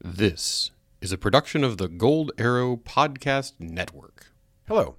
This 0.00 0.70
is 1.00 1.10
a 1.10 1.18
production 1.18 1.64
of 1.64 1.76
the 1.76 1.88
Gold 1.88 2.30
Arrow 2.38 2.76
Podcast 2.76 3.54
Network. 3.58 4.28
Hello, 4.68 4.94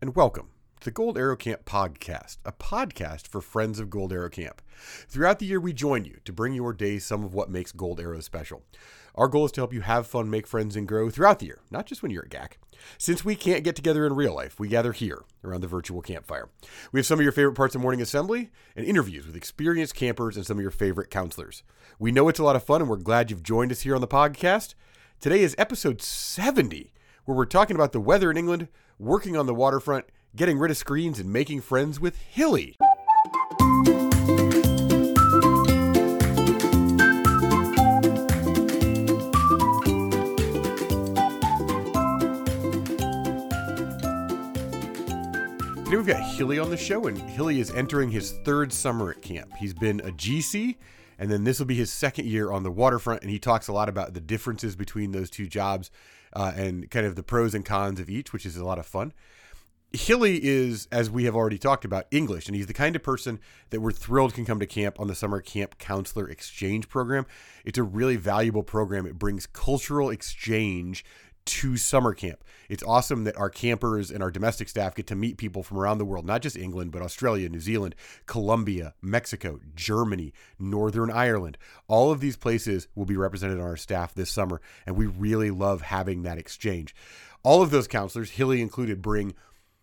and 0.00 0.14
welcome 0.14 0.50
to 0.78 0.84
the 0.84 0.90
Gold 0.92 1.18
Arrow 1.18 1.34
Camp 1.34 1.64
Podcast, 1.64 2.36
a 2.44 2.52
podcast 2.52 3.26
for 3.26 3.40
friends 3.40 3.80
of 3.80 3.90
Gold 3.90 4.12
Arrow 4.12 4.30
Camp. 4.30 4.62
Throughout 5.08 5.40
the 5.40 5.46
year, 5.46 5.58
we 5.58 5.72
join 5.72 6.04
you 6.04 6.18
to 6.24 6.32
bring 6.32 6.54
your 6.54 6.72
day 6.72 7.00
some 7.00 7.24
of 7.24 7.34
what 7.34 7.50
makes 7.50 7.72
Gold 7.72 7.98
Arrow 7.98 8.20
special. 8.20 8.62
Our 9.16 9.28
goal 9.28 9.44
is 9.44 9.52
to 9.52 9.60
help 9.60 9.72
you 9.72 9.82
have 9.82 10.08
fun, 10.08 10.28
make 10.28 10.44
friends, 10.44 10.74
and 10.74 10.88
grow 10.88 11.08
throughout 11.08 11.38
the 11.38 11.46
year, 11.46 11.60
not 11.70 11.86
just 11.86 12.02
when 12.02 12.10
you're 12.10 12.24
at 12.24 12.30
GAC. 12.30 12.54
Since 12.98 13.24
we 13.24 13.36
can't 13.36 13.62
get 13.62 13.76
together 13.76 14.04
in 14.06 14.14
real 14.16 14.34
life, 14.34 14.58
we 14.58 14.66
gather 14.66 14.90
here 14.90 15.22
around 15.44 15.60
the 15.60 15.68
virtual 15.68 16.02
campfire. 16.02 16.48
We 16.90 16.98
have 16.98 17.06
some 17.06 17.20
of 17.20 17.22
your 17.22 17.30
favorite 17.30 17.54
parts 17.54 17.76
of 17.76 17.80
morning 17.80 18.02
assembly 18.02 18.50
and 18.74 18.84
interviews 18.84 19.24
with 19.24 19.36
experienced 19.36 19.94
campers 19.94 20.36
and 20.36 20.44
some 20.44 20.58
of 20.58 20.62
your 20.62 20.72
favorite 20.72 21.10
counselors. 21.10 21.62
We 22.00 22.10
know 22.10 22.28
it's 22.28 22.40
a 22.40 22.44
lot 22.44 22.56
of 22.56 22.64
fun, 22.64 22.80
and 22.80 22.90
we're 22.90 22.96
glad 22.96 23.30
you've 23.30 23.44
joined 23.44 23.70
us 23.70 23.82
here 23.82 23.94
on 23.94 24.00
the 24.00 24.08
podcast. 24.08 24.74
Today 25.20 25.42
is 25.42 25.54
episode 25.58 26.02
70, 26.02 26.92
where 27.24 27.36
we're 27.36 27.44
talking 27.44 27.76
about 27.76 27.92
the 27.92 28.00
weather 28.00 28.32
in 28.32 28.36
England, 28.36 28.66
working 28.98 29.36
on 29.36 29.46
the 29.46 29.54
waterfront, 29.54 30.06
getting 30.34 30.58
rid 30.58 30.72
of 30.72 30.76
screens, 30.76 31.20
and 31.20 31.32
making 31.32 31.60
friends 31.60 32.00
with 32.00 32.18
Hilly. 32.18 32.76
We've 46.04 46.14
got 46.14 46.22
Hilly 46.22 46.58
on 46.58 46.68
the 46.68 46.76
show, 46.76 47.06
and 47.06 47.16
Hilly 47.16 47.60
is 47.60 47.70
entering 47.70 48.10
his 48.10 48.32
third 48.44 48.74
summer 48.74 49.12
at 49.12 49.22
camp. 49.22 49.54
He's 49.56 49.72
been 49.72 50.00
a 50.00 50.10
GC, 50.10 50.76
and 51.18 51.30
then 51.30 51.44
this 51.44 51.58
will 51.58 51.64
be 51.64 51.76
his 51.76 51.90
second 51.90 52.26
year 52.26 52.52
on 52.52 52.62
the 52.62 52.70
waterfront, 52.70 53.22
and 53.22 53.30
he 53.30 53.38
talks 53.38 53.68
a 53.68 53.72
lot 53.72 53.88
about 53.88 54.12
the 54.12 54.20
differences 54.20 54.76
between 54.76 55.12
those 55.12 55.30
two 55.30 55.46
jobs 55.46 55.90
uh, 56.34 56.52
and 56.54 56.90
kind 56.90 57.06
of 57.06 57.16
the 57.16 57.22
pros 57.22 57.54
and 57.54 57.64
cons 57.64 58.00
of 58.00 58.10
each, 58.10 58.34
which 58.34 58.44
is 58.44 58.58
a 58.58 58.64
lot 58.66 58.78
of 58.78 58.84
fun. 58.84 59.14
Hilly 59.94 60.44
is, 60.44 60.88
as 60.92 61.08
we 61.08 61.24
have 61.24 61.34
already 61.34 61.56
talked 61.56 61.86
about, 61.86 62.06
English, 62.10 62.48
and 62.48 62.56
he's 62.56 62.66
the 62.66 62.74
kind 62.74 62.96
of 62.96 63.02
person 63.02 63.40
that 63.70 63.80
we're 63.80 63.90
thrilled 63.90 64.34
can 64.34 64.44
come 64.44 64.60
to 64.60 64.66
camp 64.66 65.00
on 65.00 65.06
the 65.06 65.14
summer 65.14 65.40
camp 65.40 65.78
counselor 65.78 66.28
exchange 66.28 66.90
program. 66.90 67.24
It's 67.64 67.78
a 67.78 67.82
really 67.82 68.16
valuable 68.16 68.62
program. 68.62 69.06
It 69.06 69.18
brings 69.18 69.46
cultural 69.46 70.10
exchange 70.10 71.02
to 71.46 71.76
summer 71.76 72.14
camp. 72.14 72.42
It's 72.68 72.82
awesome 72.82 73.24
that 73.24 73.36
our 73.36 73.50
campers 73.50 74.10
and 74.10 74.22
our 74.22 74.30
domestic 74.30 74.68
staff 74.68 74.94
get 74.94 75.06
to 75.08 75.14
meet 75.14 75.36
people 75.36 75.62
from 75.62 75.78
around 75.78 75.98
the 75.98 76.04
world, 76.04 76.24
not 76.24 76.42
just 76.42 76.56
England, 76.56 76.92
but 76.92 77.02
Australia, 77.02 77.48
New 77.48 77.60
Zealand, 77.60 77.94
Colombia, 78.26 78.94
Mexico, 79.02 79.60
Germany, 79.74 80.32
Northern 80.58 81.10
Ireland. 81.10 81.58
All 81.86 82.10
of 82.10 82.20
these 82.20 82.36
places 82.36 82.88
will 82.94 83.04
be 83.04 83.16
represented 83.16 83.58
on 83.58 83.66
our 83.66 83.76
staff 83.76 84.14
this 84.14 84.30
summer, 84.30 84.60
and 84.86 84.96
we 84.96 85.06
really 85.06 85.50
love 85.50 85.82
having 85.82 86.22
that 86.22 86.38
exchange. 86.38 86.94
All 87.42 87.62
of 87.62 87.70
those 87.70 87.86
counselors, 87.86 88.30
Hilly 88.30 88.62
included, 88.62 89.02
bring 89.02 89.34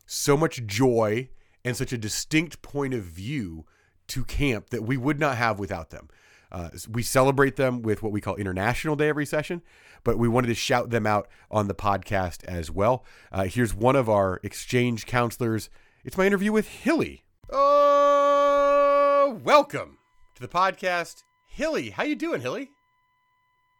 so 0.07 0.35
much 0.35 0.65
joy 0.65 1.29
and 1.63 1.77
such 1.77 1.93
a 1.93 1.97
distinct 1.97 2.61
point 2.61 2.93
of 2.93 3.03
view 3.03 3.65
to 4.07 4.25
camp 4.25 4.71
that 4.71 4.83
we 4.83 4.97
would 4.97 5.19
not 5.19 5.37
have 5.37 5.59
without 5.59 5.91
them. 5.91 6.09
Uh, 6.51 6.69
we 6.89 7.01
celebrate 7.01 7.55
them 7.55 7.81
with 7.81 8.03
what 8.03 8.11
we 8.11 8.21
call 8.21 8.35
International 8.35 8.95
Day 8.95 9.09
every 9.09 9.25
session, 9.25 9.61
but 10.03 10.17
we 10.17 10.27
wanted 10.27 10.47
to 10.47 10.55
shout 10.55 10.89
them 10.89 11.07
out 11.07 11.27
on 11.49 11.67
the 11.67 11.73
podcast 11.73 12.43
as 12.45 12.69
well. 12.69 13.05
Uh, 13.31 13.45
here's 13.45 13.73
one 13.73 13.95
of 13.95 14.09
our 14.09 14.39
exchange 14.43 15.05
counselors. 15.05 15.69
It's 16.03 16.17
my 16.17 16.25
interview 16.25 16.51
with 16.51 16.67
Hilly. 16.67 17.23
Oh, 17.49 19.39
welcome 19.43 19.97
to 20.35 20.41
the 20.41 20.47
podcast, 20.47 21.23
Hilly. 21.47 21.91
How 21.91 22.03
you 22.03 22.15
doing, 22.15 22.41
Hilly? 22.41 22.71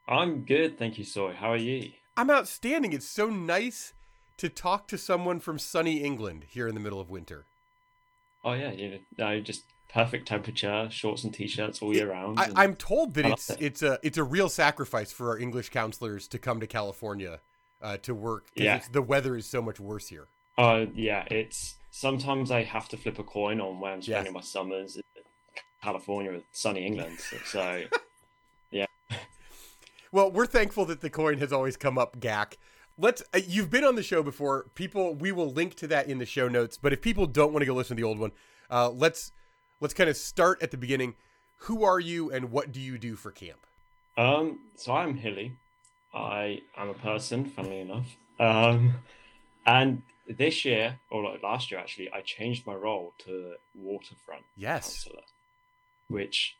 I'm 0.07 0.45
good, 0.45 0.77
thank 0.77 0.97
you, 0.97 1.03
Soy. 1.03 1.33
How 1.33 1.51
are 1.51 1.57
you? 1.57 1.91
I'm 2.17 2.29
outstanding. 2.29 2.93
It's 2.93 3.07
so 3.07 3.29
nice 3.29 3.93
to 4.37 4.49
talk 4.49 4.87
to 4.87 4.97
someone 4.97 5.39
from 5.39 5.59
sunny 5.59 5.97
England 6.03 6.45
here 6.49 6.67
in 6.67 6.75
the 6.75 6.81
middle 6.81 6.99
of 6.99 7.09
winter. 7.09 7.45
Oh 8.43 8.53
yeah, 8.53 8.71
you 8.71 8.99
know, 9.17 9.39
just 9.39 9.63
perfect 9.93 10.27
temperature, 10.27 10.87
shorts 10.89 11.23
and 11.23 11.33
t-shirts 11.33 11.81
all 11.81 11.93
year 11.93 12.11
round. 12.11 12.39
I, 12.39 12.49
I'm 12.55 12.75
told 12.75 13.13
that 13.15 13.25
it's 13.25 13.49
it. 13.49 13.61
it's 13.61 13.81
a 13.83 13.99
it's 14.03 14.17
a 14.17 14.23
real 14.23 14.49
sacrifice 14.49 15.11
for 15.11 15.29
our 15.29 15.37
English 15.37 15.69
counselors 15.69 16.27
to 16.29 16.39
come 16.39 16.59
to 16.59 16.67
California 16.67 17.39
uh, 17.81 17.97
to 17.97 18.13
work. 18.15 18.47
Yeah. 18.55 18.81
the 18.91 19.01
weather 19.01 19.35
is 19.35 19.45
so 19.45 19.61
much 19.61 19.79
worse 19.79 20.07
here. 20.07 20.27
Uh, 20.57 20.85
yeah, 20.93 21.25
it's 21.31 21.75
sometimes 21.91 22.51
I 22.51 22.63
have 22.63 22.87
to 22.89 22.97
flip 22.97 23.19
a 23.19 23.23
coin 23.23 23.59
on 23.61 23.79
where 23.79 23.93
I'm 23.93 23.99
Yeah. 23.99 24.15
spending 24.17 24.33
my 24.33 24.41
summers 24.41 24.95
in 24.97 25.03
California 25.83 26.31
with 26.31 26.43
sunny 26.51 26.85
England. 26.85 27.19
So, 27.19 27.37
so 27.45 27.83
Well, 30.13 30.29
we're 30.29 30.45
thankful 30.45 30.85
that 30.87 30.99
the 30.99 31.09
coin 31.09 31.37
has 31.37 31.53
always 31.53 31.77
come 31.77 31.97
up, 31.97 32.19
GAC. 32.19 32.57
Let's. 32.97 33.23
Uh, 33.33 33.39
you've 33.47 33.69
been 33.69 33.85
on 33.85 33.95
the 33.95 34.03
show 34.03 34.21
before. 34.21 34.65
People, 34.75 35.15
we 35.15 35.31
will 35.31 35.49
link 35.49 35.75
to 35.75 35.87
that 35.87 36.07
in 36.07 36.17
the 36.17 36.25
show 36.25 36.49
notes. 36.49 36.77
But 36.77 36.91
if 36.91 37.01
people 37.01 37.25
don't 37.27 37.53
want 37.53 37.61
to 37.61 37.65
go 37.65 37.73
listen 37.73 37.95
to 37.95 38.01
the 38.01 38.07
old 38.07 38.19
one, 38.19 38.33
uh, 38.69 38.89
let's 38.89 39.31
let's 39.81 39.93
kind 39.93 40.09
of 40.09 40.15
start 40.15 40.61
at 40.63 40.71
the 40.71 40.77
beginning. 40.77 41.15
Who 41.65 41.83
are 41.83 41.99
you, 41.99 42.31
and 42.31 42.51
what 42.51 42.71
do 42.71 42.79
you 42.79 42.97
do 42.97 43.15
for 43.15 43.31
camp? 43.31 43.65
um, 44.17 44.59
so 44.75 44.93
I'm 44.93 45.15
Hilly. 45.15 45.57
I 46.13 46.61
am 46.77 46.89
a 46.89 46.93
person, 46.93 47.45
funnily 47.45 47.79
enough. 47.79 48.07
Um, 48.39 48.95
and 49.65 50.01
this 50.27 50.65
year, 50.65 50.99
or 51.09 51.23
like 51.23 51.41
last 51.43 51.71
year 51.71 51.79
actually, 51.79 52.11
I 52.11 52.21
changed 52.21 52.65
my 52.65 52.73
role 52.73 53.13
to 53.25 53.53
waterfront 53.75 54.43
Yes. 54.57 55.03
counselor, 55.03 55.23
which 56.07 56.55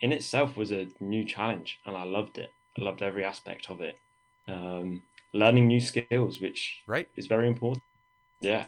in 0.00 0.12
itself 0.12 0.56
was 0.56 0.70
a 0.70 0.88
new 1.00 1.24
challenge, 1.24 1.78
and 1.86 1.96
I 1.96 2.04
loved 2.04 2.38
it. 2.38 2.50
I 2.78 2.82
loved 2.82 3.02
every 3.02 3.24
aspect 3.24 3.68
of 3.70 3.80
it. 3.80 3.96
Um, 4.46 5.02
learning 5.32 5.66
new 5.66 5.80
skills, 5.80 6.40
which 6.40 6.82
Right. 6.86 7.08
is 7.16 7.26
very 7.26 7.48
important. 7.48 7.82
Yeah. 8.40 8.66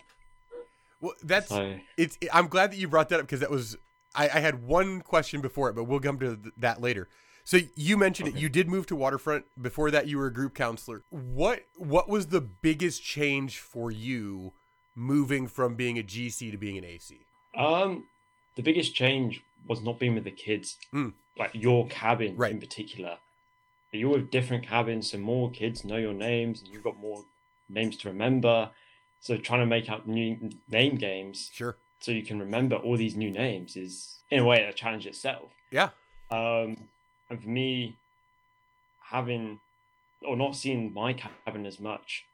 Well, 1.01 1.15
that's 1.23 1.49
So 1.49 1.79
it's. 1.97 2.19
I'm 2.33 2.49
glad 2.49 2.71
that 2.73 2.77
you 2.77 2.89
brought 2.89 3.09
that 3.11 3.21
up 3.21 3.27
because 3.27 3.41
that 3.41 3.51
was. 3.51 3.77
I, 4.15 4.25
I 4.25 4.41
had 4.41 4.63
one 4.65 5.01
question 5.03 5.41
before 5.41 5.69
it, 5.71 5.75
but 5.75 5.85
we'll 5.85 6.01
come 6.01 6.19
to 6.19 6.37
th- 6.37 6.55
that 6.59 6.81
later. 6.81 7.09
So 7.45 7.59
you 7.75 7.97
mentioned 7.97 8.29
it. 8.29 8.35
You 8.37 8.49
did 8.49 8.69
move 8.69 8.87
to 8.89 8.97
Waterfront. 8.97 9.45
Before 9.61 9.91
that, 9.91 10.07
you 10.09 10.19
were 10.19 10.27
a 10.27 10.33
group 10.33 10.55
counselor. 10.55 11.03
What 11.11 11.65
What 11.77 12.09
was 12.09 12.27
the 12.27 12.41
biggest 12.41 13.03
change 13.03 13.59
for 13.59 13.91
you 13.91 14.53
moving 14.95 15.47
from 15.47 15.75
being 15.77 15.99
a 15.99 16.03
GC 16.03 16.51
to 16.51 16.57
being 16.59 16.77
an 16.79 16.85
AC? 16.85 17.21
um, 17.57 18.05
the 18.57 18.63
biggest 18.63 18.95
change 18.95 19.41
was 19.67 19.81
not 19.81 19.99
being 19.99 20.15
with 20.15 20.25
the 20.25 20.31
kids, 20.31 20.77
Mm. 20.93 21.15
like 21.39 21.51
your 21.55 21.87
cabin 21.89 22.37
Right. 22.37 22.53
in 22.53 22.61
particular. 22.61 23.19
You're 23.93 24.11
with 24.11 24.31
different 24.31 24.65
cabins, 24.67 25.11
so 25.11 25.19
more 25.19 25.51
kids 25.51 25.85
know 25.85 25.97
your 25.97 26.13
names, 26.15 26.61
and 26.63 26.69
you've 26.73 26.85
got 26.85 26.97
more 26.99 27.25
names 27.69 27.97
to 27.99 28.09
remember. 28.09 28.71
So 29.21 29.37
trying 29.37 29.61
to 29.61 29.67
make 29.67 29.91
up 29.91 30.07
new 30.07 30.51
name 30.69 30.97
games 30.97 31.51
Sure. 31.53 31.77
so 32.01 32.11
you 32.11 32.23
can 32.23 32.39
remember 32.41 32.77
all 32.77 32.97
these 32.97 33.17
new 33.17 33.31
names 33.31 33.77
is 33.77 34.21
in 34.31 34.41
a 34.41 34.45
way 34.45 34.63
a 34.63 34.73
challenge 34.73 35.07
itself. 35.07 35.51
Yeah. 35.71 35.91
Um, 36.31 36.89
and 37.29 37.41
for 37.43 37.49
me, 37.49 37.97
having 39.11 39.61
or 40.23 40.37
not 40.37 40.55
seeing 40.57 40.93
my 40.93 41.13
cabin 41.13 41.67
as 41.67 41.81
much 41.81 42.25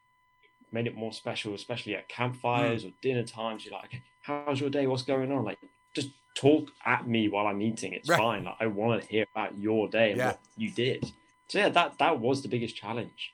made 0.73 0.87
it 0.87 0.95
more 0.97 1.13
special, 1.13 1.55
especially 1.55 1.95
at 1.95 2.09
campfires 2.09 2.83
Hmm. 2.83 2.89
or 2.89 2.93
dinner 3.01 3.23
times. 3.25 3.65
You're 3.65 3.75
like, 3.75 4.03
how's 4.23 4.61
your 4.61 4.71
day? 4.71 4.87
What's 4.87 5.03
going 5.05 5.31
on? 5.33 5.45
Like, 5.45 5.59
just 5.95 6.11
talk 6.35 6.71
at 6.85 7.07
me 7.07 7.29
while 7.29 7.47
I'm 7.47 7.63
eating. 7.63 7.93
It's 7.93 8.09
Right. 8.09 8.19
fine. 8.19 8.45
Like, 8.45 8.57
I 8.61 8.67
want 8.67 9.03
to 9.03 9.09
hear 9.09 9.27
about 9.35 9.57
your 9.59 9.89
day 9.89 10.11
and 10.11 10.19
Yeah. 10.19 10.27
what 10.33 10.41
you 10.57 10.71
did. 10.71 11.05
So 11.49 11.59
yeah, 11.59 11.69
that 11.71 11.99
that 11.99 12.19
was 12.19 12.43
the 12.43 12.49
biggest 12.49 12.77
challenge. 12.77 13.33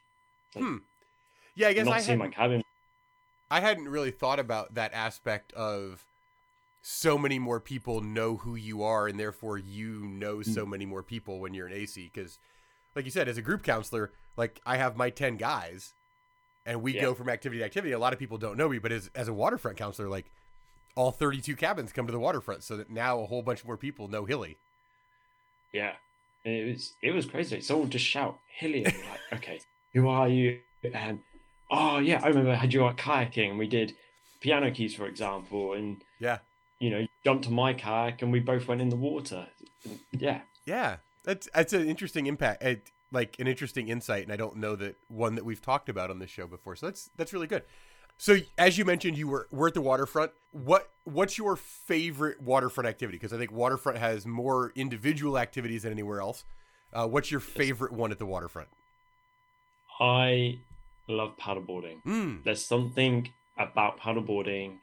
Like, 0.55 0.65
Hmm. 0.65 0.77
Yeah, 1.55 1.69
I 1.69 1.73
guess 1.75 1.87
not 1.87 1.95
I 1.97 2.01
seeing 2.01 2.19
my 2.19 2.25
hadn't, 2.27 2.35
cabin. 2.37 2.65
I 3.53 3.61
hadn't 3.61 3.91
really 3.91 4.11
thought 4.11 4.39
about 4.39 4.77
that 4.77 4.95
aspect 4.95 5.53
of 5.53 6.07
so 6.81 7.19
many 7.19 7.39
more 7.39 7.61
people 7.61 8.01
know 8.01 8.39
who 8.39 8.55
you 8.55 8.83
are, 8.83 9.07
and 9.07 9.21
therefore 9.21 9.59
you 9.59 10.07
know 10.07 10.41
so 10.41 10.65
mm. 10.65 10.71
many 10.71 10.87
more 10.87 11.03
people 11.03 11.39
when 11.39 11.53
you're 11.53 11.67
an 11.67 11.75
AC. 11.75 12.11
Because, 12.13 12.39
like 12.97 13.05
you 13.05 13.11
said, 13.11 13.29
as 13.29 13.37
a 13.37 13.43
group 13.43 13.63
counselor, 13.63 14.11
like 14.39 14.63
I 14.65 14.79
have 14.79 14.97
my 14.97 15.11
ten 15.11 15.37
guys, 15.37 15.93
and 16.65 16.81
we 16.81 16.95
Yeah. 16.95 17.03
go 17.03 17.15
from 17.15 17.29
activity 17.29 17.59
to 17.59 17.65
activity. 17.67 17.93
A 17.93 17.99
lot 17.99 18.15
of 18.15 18.19
people 18.19 18.39
don't 18.39 18.57
know 18.57 18.71
me, 18.71 18.79
but 18.79 18.91
as 18.91 19.11
as 19.15 19.29
a 19.29 19.35
waterfront 19.35 19.77
counselor, 19.77 20.09
like 20.09 20.31
all 20.95 21.11
32 21.11 21.55
cabins 21.55 21.93
come 21.93 22.07
to 22.07 22.13
the 22.13 22.19
waterfront, 22.19 22.65
so 22.65 22.79
that 22.79 22.89
now 22.89 23.21
a 23.21 23.27
whole 23.27 23.43
bunch 23.43 23.67
more 23.67 23.77
people 23.77 24.09
know 24.09 24.25
Hilly. 24.25 24.57
Yeah, 25.75 25.93
it 26.47 26.69
was 26.69 26.95
it 27.03 27.11
was 27.11 27.27
crazy. 27.27 27.61
Someone 27.61 27.91
just 27.91 28.07
shout 28.07 28.39
Hilly, 28.57 28.85
like, 28.85 28.97
okay, 29.35 29.61
who 29.93 30.09
are 30.09 30.29
you? 30.29 30.61
And 30.83 31.21
oh 31.73 31.99
yeah, 31.99 32.21
I 32.23 32.29
remember 32.29 32.51
I 32.51 32.57
had 32.57 32.73
you 32.73 32.85
out 32.85 32.97
kayaking, 32.99 33.51
and 33.51 33.59
we 33.59 33.67
did 33.67 33.95
piano 34.41 34.71
keys, 34.71 34.95
for 34.95 35.07
example, 35.07 35.73
and 35.73 36.03
Yeah, 36.21 36.39
you 36.79 36.91
know, 36.91 37.07
jumped 37.25 37.47
on 37.47 37.55
my 37.55 37.73
kayak, 37.73 38.23
and 38.23 38.31
we 38.31 38.39
both 38.39 38.69
went 38.69 38.81
in 38.81 38.91
the 38.91 38.97
water. 38.97 39.49
Yeah, 40.13 40.43
yeah, 40.67 40.97
that's 41.25 41.49
that's 41.55 41.73
an 41.73 41.89
interesting 41.89 42.27
impact. 42.27 42.63
It, 42.63 42.91
like 43.11 43.37
an 43.39 43.47
interesting 43.47 43.89
insight, 43.89 44.23
and 44.23 44.33
I 44.33 44.37
don't 44.37 44.57
know 44.57 44.77
that 44.77 44.97
one 45.09 45.35
that 45.35 45.45
we've 45.45 45.61
talked 45.61 45.89
about 45.89 46.11
on 46.11 46.19
this 46.19 46.31
show 46.31 46.47
before. 46.47 46.77
So 46.77 46.87
that's 46.87 47.11
that's 47.17 47.33
really 47.33 47.47
good. 47.47 47.65
So 48.19 48.39
as 48.57 48.79
you 48.79 48.85
mentioned, 48.85 49.19
you 49.19 49.27
were 49.29 49.49
were 49.51 49.69
at 49.69 49.75
the 49.75 49.81
waterfront. 49.81 50.33
What 50.53 50.91
what's 51.05 51.39
your 51.39 51.57
favorite 51.57 52.41
waterfront 52.41 52.89
activity? 52.89 53.19
Because 53.19 53.33
I 53.33 53.39
think 53.39 53.51
waterfront 53.53 53.99
has 53.99 54.27
more 54.27 54.73
individual 54.77 55.39
activities 55.39 55.83
than 55.83 55.93
anywhere 55.93 56.21
else. 56.21 56.45
Uh, 56.93 57.07
what's 57.07 57.31
your 57.31 57.41
favorite 57.41 57.93
one 57.93 58.13
at 58.13 58.19
the 58.19 58.27
waterfront? 58.27 58.69
I 59.99 60.59
love 61.09 61.37
paddleboarding. 61.37 62.03
Mm. 62.05 62.45
There's 62.45 62.65
something 62.65 63.31
about 63.59 63.99
paddleboarding 64.01 64.77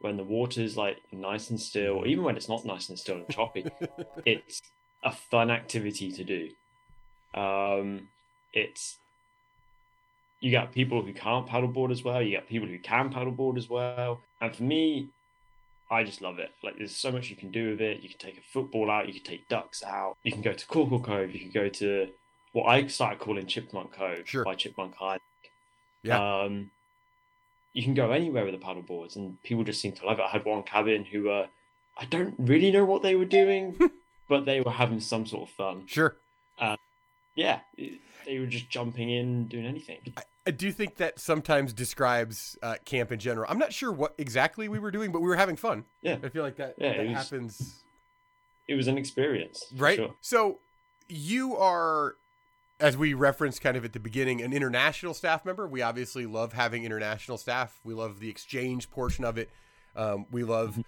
when 0.00 0.16
the 0.16 0.24
water's 0.24 0.76
like 0.76 0.98
nice 1.12 1.50
and 1.50 1.60
still, 1.60 1.94
or 1.94 2.06
even 2.06 2.24
when 2.24 2.36
it's 2.36 2.48
not 2.48 2.64
nice 2.64 2.88
and 2.88 2.98
still 2.98 3.16
and 3.16 3.28
choppy. 3.30 3.66
it's 4.24 4.62
a 5.04 5.12
fun 5.12 5.50
activity 5.50 6.10
to 6.12 6.24
do. 6.24 7.40
Um, 7.40 8.08
it's 8.52 8.96
you 10.40 10.50
got 10.50 10.72
people 10.72 11.02
who 11.02 11.12
can't 11.12 11.46
paddleboard 11.46 11.90
as 11.90 12.04
well. 12.04 12.20
You 12.22 12.36
got 12.36 12.46
people 12.48 12.68
who 12.68 12.78
can 12.78 13.12
paddleboard 13.12 13.56
as 13.56 13.68
well. 13.70 14.20
And 14.40 14.54
for 14.54 14.62
me, 14.64 15.08
I 15.90 16.04
just 16.04 16.20
love 16.20 16.38
it. 16.38 16.50
Like 16.62 16.76
there's 16.76 16.94
so 16.94 17.10
much 17.10 17.30
you 17.30 17.36
can 17.36 17.50
do 17.50 17.70
with 17.70 17.80
it. 17.80 18.02
You 18.02 18.08
can 18.08 18.18
take 18.18 18.38
a 18.38 18.42
football 18.52 18.90
out. 18.90 19.06
You 19.06 19.14
can 19.14 19.22
take 19.22 19.48
ducks 19.48 19.82
out. 19.82 20.16
You 20.24 20.32
can 20.32 20.42
go 20.42 20.52
to 20.52 20.66
Corkle 20.66 21.02
Cove. 21.02 21.32
You 21.32 21.40
can 21.40 21.50
go 21.50 21.68
to 21.68 22.08
what 22.52 22.64
I 22.64 22.86
started 22.86 23.18
calling 23.18 23.46
Chipmunk 23.46 23.92
Cove 23.92 24.22
Sure. 24.24 24.44
by 24.44 24.54
Chipmunk 24.54 24.94
High. 24.94 25.18
Yeah. 26.06 26.42
Um, 26.42 26.70
you 27.72 27.82
can 27.82 27.94
go 27.94 28.10
anywhere 28.12 28.44
with 28.44 28.54
the 28.54 28.58
paddle 28.60 28.82
boards, 28.82 29.16
and 29.16 29.42
people 29.42 29.64
just 29.64 29.80
seem 29.80 29.92
to 29.92 30.06
love 30.06 30.18
it. 30.18 30.22
I 30.22 30.28
had 30.28 30.44
one 30.44 30.62
cabin 30.62 31.04
who 31.04 31.24
were, 31.24 31.46
I 31.98 32.04
don't 32.06 32.34
really 32.38 32.70
know 32.70 32.84
what 32.84 33.02
they 33.02 33.14
were 33.14 33.24
doing, 33.26 33.78
but 34.28 34.44
they 34.46 34.60
were 34.62 34.70
having 34.70 35.00
some 35.00 35.26
sort 35.26 35.48
of 35.48 35.54
fun. 35.54 35.82
Sure. 35.86 36.16
Yeah, 37.34 37.60
they 37.76 38.38
were 38.38 38.46
just 38.46 38.70
jumping 38.70 39.10
in, 39.10 39.46
doing 39.46 39.66
anything. 39.66 39.98
I 40.46 40.50
do 40.52 40.72
think 40.72 40.96
that 40.96 41.18
sometimes 41.20 41.74
describes 41.74 42.56
uh, 42.62 42.76
camp 42.86 43.12
in 43.12 43.18
general. 43.18 43.46
I'm 43.50 43.58
not 43.58 43.74
sure 43.74 43.92
what 43.92 44.14
exactly 44.16 44.70
we 44.70 44.78
were 44.78 44.90
doing, 44.90 45.12
but 45.12 45.20
we 45.20 45.28
were 45.28 45.36
having 45.36 45.56
fun. 45.56 45.84
Yeah. 46.00 46.16
I 46.24 46.30
feel 46.30 46.42
like 46.42 46.56
that, 46.56 46.76
Yeah, 46.78 46.92
that 46.96 47.00
it 47.00 47.08
was- 47.08 47.16
happens. 47.18 47.82
It 48.68 48.74
was 48.74 48.88
an 48.88 48.96
experience, 48.96 49.66
right? 49.76 49.96
Sure. 49.96 50.14
So 50.22 50.58
you 51.08 51.56
are, 51.56 52.14
as 52.78 52.96
we 52.96 53.14
referenced 53.14 53.60
kind 53.60 53.76
of 53.76 53.84
at 53.84 53.92
the 53.92 54.00
beginning, 54.00 54.42
an 54.42 54.52
international 54.52 55.14
staff 55.14 55.44
member. 55.44 55.66
We 55.66 55.82
obviously 55.82 56.26
love 56.26 56.52
having 56.52 56.84
international 56.84 57.38
staff. 57.38 57.80
We 57.84 57.94
love 57.94 58.20
the 58.20 58.28
exchange 58.28 58.90
portion 58.90 59.24
of 59.24 59.38
it. 59.38 59.50
Um, 59.94 60.26
we 60.30 60.44
love 60.44 60.78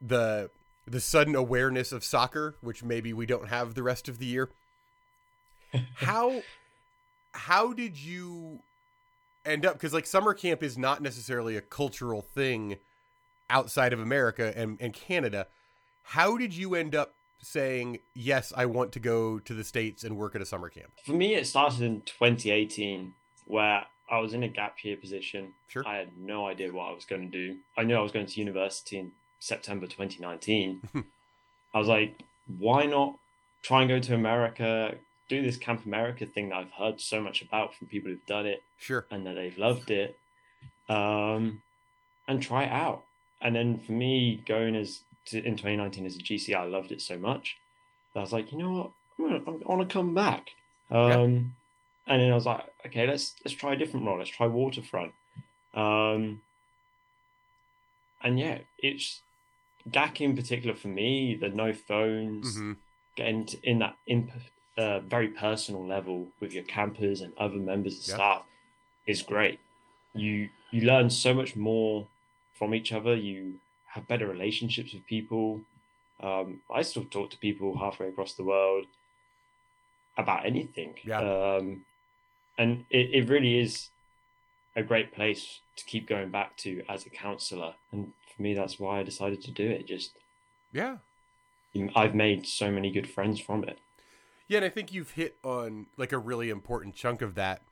the 0.00 0.50
the 0.86 1.00
sudden 1.00 1.34
awareness 1.34 1.92
of 1.92 2.04
soccer, 2.04 2.56
which 2.60 2.82
maybe 2.82 3.12
we 3.12 3.24
don't 3.24 3.48
have 3.48 3.74
the 3.74 3.82
rest 3.82 4.08
of 4.08 4.18
the 4.18 4.26
year. 4.26 4.50
How 5.94 6.42
how 7.32 7.72
did 7.72 7.96
you 7.98 8.60
end 9.46 9.64
up? 9.64 9.74
Because 9.74 9.94
like 9.94 10.06
summer 10.06 10.34
camp 10.34 10.62
is 10.62 10.76
not 10.76 11.00
necessarily 11.00 11.56
a 11.56 11.62
cultural 11.62 12.20
thing 12.20 12.76
outside 13.48 13.92
of 13.92 14.00
America 14.00 14.52
and, 14.56 14.76
and 14.80 14.92
Canada. 14.92 15.46
How 16.04 16.36
did 16.36 16.54
you 16.54 16.74
end 16.74 16.94
up 16.94 17.14
saying, 17.42 17.98
yes, 18.14 18.52
I 18.56 18.66
want 18.66 18.92
to 18.92 19.00
go 19.00 19.38
to 19.40 19.52
the 19.54 19.64
States 19.64 20.04
and 20.04 20.16
work 20.16 20.34
at 20.34 20.40
a 20.40 20.46
summer 20.46 20.68
camp? 20.68 20.92
For 21.04 21.12
me, 21.12 21.34
it 21.34 21.46
started 21.46 21.82
in 21.82 22.00
2018, 22.02 23.12
where 23.46 23.84
I 24.10 24.18
was 24.18 24.32
in 24.32 24.42
a 24.42 24.48
gap 24.48 24.76
year 24.84 24.96
position. 24.96 25.52
Sure. 25.68 25.86
I 25.86 25.96
had 25.96 26.16
no 26.18 26.46
idea 26.46 26.72
what 26.72 26.84
I 26.84 26.92
was 26.92 27.04
going 27.04 27.30
to 27.30 27.38
do. 27.46 27.58
I 27.76 27.82
knew 27.82 27.96
I 27.96 28.00
was 28.00 28.12
going 28.12 28.26
to 28.26 28.40
university 28.40 28.98
in 28.98 29.12
September 29.40 29.86
2019. 29.86 30.80
I 31.74 31.78
was 31.78 31.88
like, 31.88 32.20
why 32.58 32.86
not 32.86 33.16
try 33.62 33.80
and 33.82 33.88
go 33.88 33.98
to 34.00 34.14
America, 34.14 34.94
do 35.28 35.42
this 35.42 35.56
Camp 35.56 35.84
America 35.86 36.26
thing 36.26 36.50
that 36.50 36.56
I've 36.56 36.72
heard 36.72 37.00
so 37.00 37.20
much 37.20 37.42
about 37.42 37.74
from 37.74 37.86
people 37.88 38.10
who've 38.10 38.26
done 38.26 38.46
it 38.46 38.62
Sure. 38.78 39.06
and 39.10 39.26
that 39.26 39.34
they've 39.34 39.56
loved 39.56 39.90
it, 39.90 40.16
um, 40.88 41.62
and 42.28 42.42
try 42.42 42.64
it 42.64 42.72
out. 42.72 43.04
And 43.40 43.54
then 43.56 43.78
for 43.78 43.92
me, 43.92 44.42
going 44.46 44.76
as 44.76 45.00
to, 45.26 45.38
in 45.38 45.56
2019 45.56 46.06
as 46.06 46.16
a 46.16 46.18
GC, 46.18 46.54
I 46.54 46.64
loved 46.64 46.92
it 46.92 47.00
so 47.00 47.18
much 47.18 47.56
that 48.14 48.20
I 48.20 48.22
was 48.22 48.32
like, 48.32 48.52
you 48.52 48.58
know 48.58 48.72
what, 48.72 48.90
I'm 49.18 49.44
gonna, 49.44 49.60
I 49.64 49.68
want 49.74 49.88
to 49.88 49.92
come 49.92 50.14
back. 50.14 50.50
Um, 50.90 51.54
And 52.06 52.20
then 52.20 52.32
I 52.32 52.34
was 52.34 52.46
like, 52.46 52.64
okay, 52.86 53.06
let's 53.06 53.34
let's 53.44 53.56
try 53.56 53.74
a 53.74 53.76
different 53.76 54.06
role. 54.06 54.18
Let's 54.18 54.30
try 54.30 54.46
waterfront. 54.46 55.12
Um, 55.74 56.42
and 58.22 58.38
yeah, 58.38 58.58
it's 58.78 59.22
GAC 59.90 60.20
in 60.20 60.36
particular 60.36 60.74
for 60.76 60.88
me. 60.88 61.34
The 61.40 61.48
no 61.48 61.72
phones, 61.72 62.56
hmm 62.56 62.72
getting 63.14 63.44
to, 63.44 63.58
in 63.62 63.78
that 63.80 63.94
imp- 64.06 64.30
uh, 64.78 65.00
very 65.00 65.28
personal 65.28 65.86
level 65.86 66.28
with 66.40 66.54
your 66.54 66.64
campers 66.64 67.20
and 67.20 67.32
other 67.36 67.56
members 67.58 67.98
of 67.98 68.08
Yeah. 68.08 68.14
staff 68.14 68.46
is 69.06 69.20
great. 69.22 69.60
You 70.14 70.48
you 70.70 70.82
learn 70.82 71.10
so 71.10 71.34
much 71.34 71.54
more 71.54 72.08
from 72.54 72.74
each 72.74 72.90
other. 72.92 73.14
You 73.14 73.60
have 73.92 74.08
better 74.08 74.26
relationships 74.26 74.94
with 74.94 75.06
people. 75.06 75.60
Um, 76.20 76.60
I 76.72 76.82
still 76.82 77.04
talk 77.04 77.30
to 77.30 77.38
people 77.38 77.78
halfway 77.78 78.08
across 78.08 78.34
the 78.34 78.44
world 78.44 78.86
about 80.16 80.46
anything. 80.46 80.94
Yeah. 81.04 81.20
Um, 81.20 81.84
and 82.58 82.84
it, 82.90 83.10
it 83.12 83.28
really 83.28 83.58
is 83.58 83.88
a 84.76 84.82
great 84.82 85.12
place 85.12 85.60
to 85.76 85.84
keep 85.84 86.08
going 86.08 86.30
back 86.30 86.56
to 86.58 86.82
as 86.88 87.04
a 87.04 87.10
counselor. 87.10 87.74
And 87.90 88.12
for 88.34 88.42
me, 88.42 88.54
that's 88.54 88.78
why 88.78 89.00
I 89.00 89.02
decided 89.02 89.42
to 89.42 89.50
do 89.50 89.68
it. 89.68 89.86
Just 89.86 90.12
Yeah. 90.72 90.98
I've 91.94 92.14
made 92.14 92.46
so 92.46 92.70
many 92.70 92.90
good 92.90 93.08
friends 93.08 93.40
from 93.40 93.64
it. 93.64 93.78
Yeah, 94.48 94.58
and 94.58 94.66
I 94.66 94.68
think 94.68 94.92
you've 94.92 95.12
hit 95.12 95.36
on 95.42 95.86
like 95.96 96.12
a 96.12 96.18
really 96.18 96.50
important 96.50 96.94
chunk 96.94 97.22
of 97.22 97.34
that. 97.34 97.62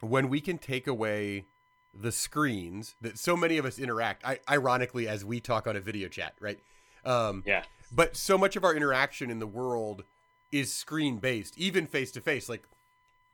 When 0.00 0.28
we 0.28 0.40
can 0.40 0.58
take 0.58 0.88
away 0.88 1.46
the 1.94 2.12
screens 2.12 2.94
that 3.00 3.18
so 3.18 3.36
many 3.36 3.58
of 3.58 3.64
us 3.64 3.78
interact, 3.78 4.24
I, 4.24 4.38
ironically, 4.48 5.06
as 5.08 5.24
we 5.24 5.40
talk 5.40 5.66
on 5.66 5.76
a 5.76 5.80
video 5.80 6.08
chat, 6.08 6.34
right? 6.40 6.58
Um, 7.04 7.42
Yeah. 7.46 7.64
but 7.90 8.16
so 8.16 8.38
much 8.38 8.56
of 8.56 8.64
our 8.64 8.74
interaction 8.74 9.30
in 9.30 9.38
the 9.38 9.46
world 9.46 10.04
is 10.50 10.72
screen 10.72 11.18
based, 11.18 11.56
even 11.58 11.86
face 11.86 12.10
to 12.12 12.20
face. 12.20 12.48
Like 12.48 12.66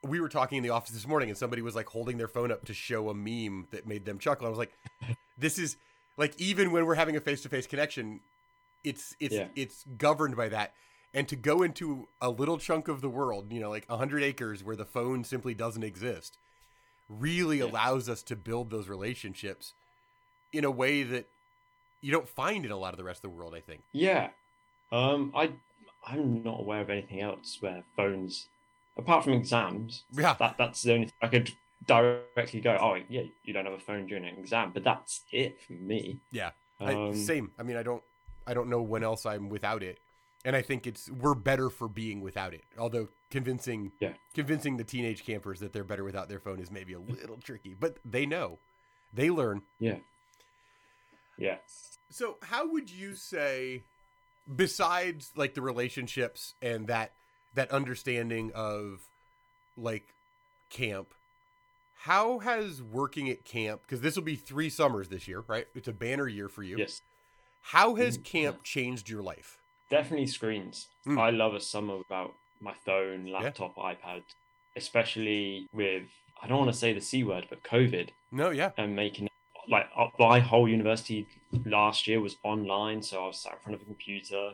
we 0.03 0.21
were 0.21 0.29
talking 0.29 0.59
in 0.59 0.63
the 0.65 0.71
office 0.71 0.91
this 0.91 1.07
morning, 1.07 1.29
and 1.29 1.37
somebody 1.39 1.63
was 1.63 1.75
like 1.75 1.87
holding 1.89 2.17
their 2.19 2.29
phone 2.29 2.51
up 2.53 2.65
to 2.67 2.75
show 2.75 3.09
a 3.11 3.15
meme 3.15 3.67
that 3.71 3.87
made 3.87 4.05
them 4.05 4.19
chuckle. 4.19 4.47
I 4.47 4.51
was 4.51 4.59
like, 4.59 4.73
"This 5.39 5.59
is 5.59 5.77
like 6.17 6.41
even 6.41 6.71
when 6.73 6.87
we're 6.87 6.95
having 6.95 7.17
a 7.17 7.21
face 7.21 7.43
to 7.43 7.49
face 7.49 7.67
connection, 7.67 8.21
it's 8.85 9.15
it's 9.21 9.35
Yeah. 9.35 9.49
it's 9.57 9.85
governed 9.97 10.37
by 10.37 10.49
that." 10.49 10.73
And 11.15 11.27
to 11.29 11.37
go 11.37 11.63
into 11.63 12.07
a 12.21 12.31
little 12.31 12.59
chunk 12.59 12.87
of 12.87 13.01
the 13.01 13.09
world, 13.09 13.53
you 13.53 13.61
know, 13.61 13.71
like 13.71 13.89
hundred 13.89 14.23
acres 14.23 14.63
where 14.63 14.77
the 14.77 14.85
phone 14.85 15.25
simply 15.25 15.55
doesn't 15.55 15.83
exist, 15.83 16.39
really 17.09 17.59
Yeah. 17.59 17.65
allows 17.65 18.09
us 18.09 18.23
to 18.25 18.37
build 18.37 18.71
those 18.71 18.89
relationships 18.89 19.75
in 20.53 20.65
a 20.65 20.71
way 20.71 21.03
that 21.03 21.27
you 22.01 22.13
don't 22.13 22.29
find 22.29 22.65
in 22.65 22.71
a 22.71 22.77
lot 22.77 22.93
of 22.95 22.99
the 22.99 23.05
rest 23.05 23.19
of 23.25 23.31
the 23.31 23.37
world. 23.37 23.55
I 23.55 23.61
think. 23.61 23.83
Yeah. 23.93 24.31
Um, 24.93 25.33
I 25.35 25.53
I'm 26.07 26.43
not 26.43 26.61
aware 26.61 26.81
of 26.81 26.91
anything 26.91 27.21
else 27.21 27.59
where 27.61 27.85
phones, 27.97 28.49
apart 28.97 29.25
from 29.25 29.33
exams, 29.35 30.05
Yeah. 30.13 30.35
that 30.35 30.57
that's 30.57 30.83
the 30.83 30.95
only 30.95 31.07
thing 31.07 31.15
I 31.21 31.29
could 31.29 31.53
directly 31.87 32.61
go. 32.61 32.77
Oh 32.81 32.95
yeah, 33.09 33.23
you 33.45 33.53
don't 33.53 33.65
have 33.65 33.75
a 33.75 33.79
phone 33.79 34.07
during 34.07 34.25
an 34.25 34.37
exam, 34.39 34.71
but 34.73 34.85
that's 34.85 35.23
it 35.33 35.61
for 35.61 35.73
me. 35.75 36.21
Yeah. 36.31 36.51
I, 36.81 36.95
Um, 36.95 37.15
same. 37.15 37.53
I 37.59 37.63
mean, 37.65 37.77
I 37.77 37.83
don't, 37.83 38.03
I 38.47 38.55
don't 38.55 38.69
know 38.71 38.81
when 38.81 39.03
else 39.03 39.27
I'm 39.27 39.49
without 39.49 39.83
it, 39.83 39.99
and 40.49 40.57
I 40.57 40.63
think 40.63 40.87
it's 40.87 41.11
we're 41.11 41.35
better 41.35 41.69
for 41.69 41.89
being 41.89 42.23
without 42.23 42.55
it. 42.55 42.65
Although 42.79 43.09
convincing, 43.31 43.93
Yeah. 44.01 44.15
convincing 44.33 44.79
the 44.79 44.85
teenage 44.85 45.23
campers 45.23 45.61
that 45.61 45.75
they're 45.75 45.85
better 45.85 46.05
without 46.05 46.31
their 46.31 46.41
phone 46.41 46.59
is 46.59 46.71
maybe 46.71 46.95
a 46.95 46.99
little 46.99 47.37
tricky, 47.37 47.75
but 47.75 47.99
they 48.03 48.25
know, 48.25 48.59
they 49.13 49.29
learn. 49.29 49.61
Yeah. 49.79 49.99
Yeah. 51.37 51.59
So, 52.09 52.39
how 52.45 52.67
would 52.73 52.91
you 52.91 53.15
say, 53.15 53.83
besides 54.57 55.33
like 55.37 55.53
the 55.53 55.61
relationships 55.61 56.55
and 56.63 56.87
that 56.87 57.13
that 57.55 57.71
understanding 57.71 58.51
of 58.55 59.03
like 59.77 60.15
camp, 60.71 61.13
how 61.99 62.39
has 62.39 62.83
working 62.83 63.29
at 63.29 63.45
camp 63.45 63.83
because 63.83 64.01
this 64.01 64.17
will 64.17 64.23
be 64.23 64.37
three 64.37 64.71
summers 64.71 65.09
this 65.09 65.29
year, 65.29 65.45
right? 65.47 65.67
It's 65.75 65.89
a 65.89 65.93
banner 65.93 66.27
year 66.27 66.49
for 66.49 66.63
you. 66.63 66.79
Yes. 66.79 67.03
How 67.61 67.97
has 67.97 68.17
Mm. 68.17 68.25
camp 68.25 68.63
changed 68.65 69.11
your 69.11 69.23
life? 69.23 69.59
Definitely 69.91 70.27
screens. 70.27 70.89
Mm. 71.07 71.19
I 71.19 71.31
love 71.31 71.55
a 71.55 71.61
summer 71.61 71.97
without 71.97 72.35
my 72.61 72.75
phone, 72.85 73.27
laptop, 73.27 73.77
iPad, 73.77 74.23
especially 74.77 75.67
with 75.73 76.05
I 76.43 76.47
don't 76.47 76.59
want 76.59 76.73
to 76.73 76.77
say 76.79 76.93
the 76.93 77.01
c 77.01 77.25
word, 77.25 77.47
but 77.49 77.63
COVID 77.63 78.11
No, 78.31 78.51
yeah, 78.51 78.71
and 78.77 78.95
making 78.95 79.29
like 79.69 79.89
uh, 79.97 80.09
my 80.19 80.41
whole 80.41 80.69
university 80.69 81.27
last 81.65 82.07
year 82.07 82.21
was 82.21 82.37
online, 82.43 83.03
so 83.03 83.25
I 83.25 83.27
was 83.29 83.39
sat 83.39 83.55
in 83.55 83.59
front 83.61 83.75
of 83.77 83.83
a 83.83 83.85
computer. 83.85 84.53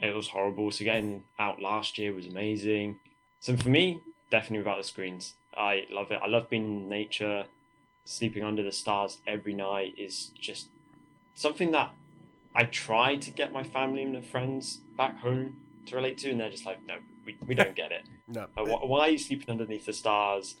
It 0.00 0.14
was 0.14 0.28
horrible. 0.28 0.70
So 0.70 0.84
getting 0.84 1.24
out 1.38 1.60
last 1.60 1.98
year 1.98 2.14
was 2.14 2.26
amazing. 2.26 2.98
So 3.40 3.56
for 3.56 3.68
me, 3.68 4.00
definitely 4.30 4.58
without 4.58 4.78
the 4.78 4.84
screens. 4.84 5.34
I 5.56 5.86
love 5.90 6.10
it. 6.10 6.20
I 6.22 6.28
love 6.28 6.48
being 6.48 6.82
in 6.82 6.88
nature. 6.88 7.44
Sleeping 8.04 8.42
under 8.42 8.62
the 8.62 8.72
stars 8.72 9.18
every 9.26 9.52
night 9.52 9.94
is 9.98 10.30
just 10.40 10.68
something 11.34 11.72
that 11.72 11.90
I 12.58 12.64
try 12.64 13.16
to 13.16 13.30
get 13.30 13.52
my 13.52 13.62
family 13.62 14.02
and 14.02 14.24
friends 14.26 14.80
back 14.96 15.18
home 15.18 15.56
to 15.86 15.96
relate 15.96 16.18
to, 16.18 16.30
and 16.30 16.40
they're 16.40 16.50
just 16.50 16.66
like, 16.66 16.84
no, 16.86 16.96
we, 17.24 17.36
we 17.46 17.54
don't 17.54 17.76
get 17.76 17.92
it. 17.92 18.02
no, 18.28 18.46
wh- 18.56 18.88
why 18.88 19.00
are 19.02 19.10
you 19.10 19.18
sleeping 19.18 19.48
underneath 19.48 19.86
the 19.86 19.92
stars 19.92 20.56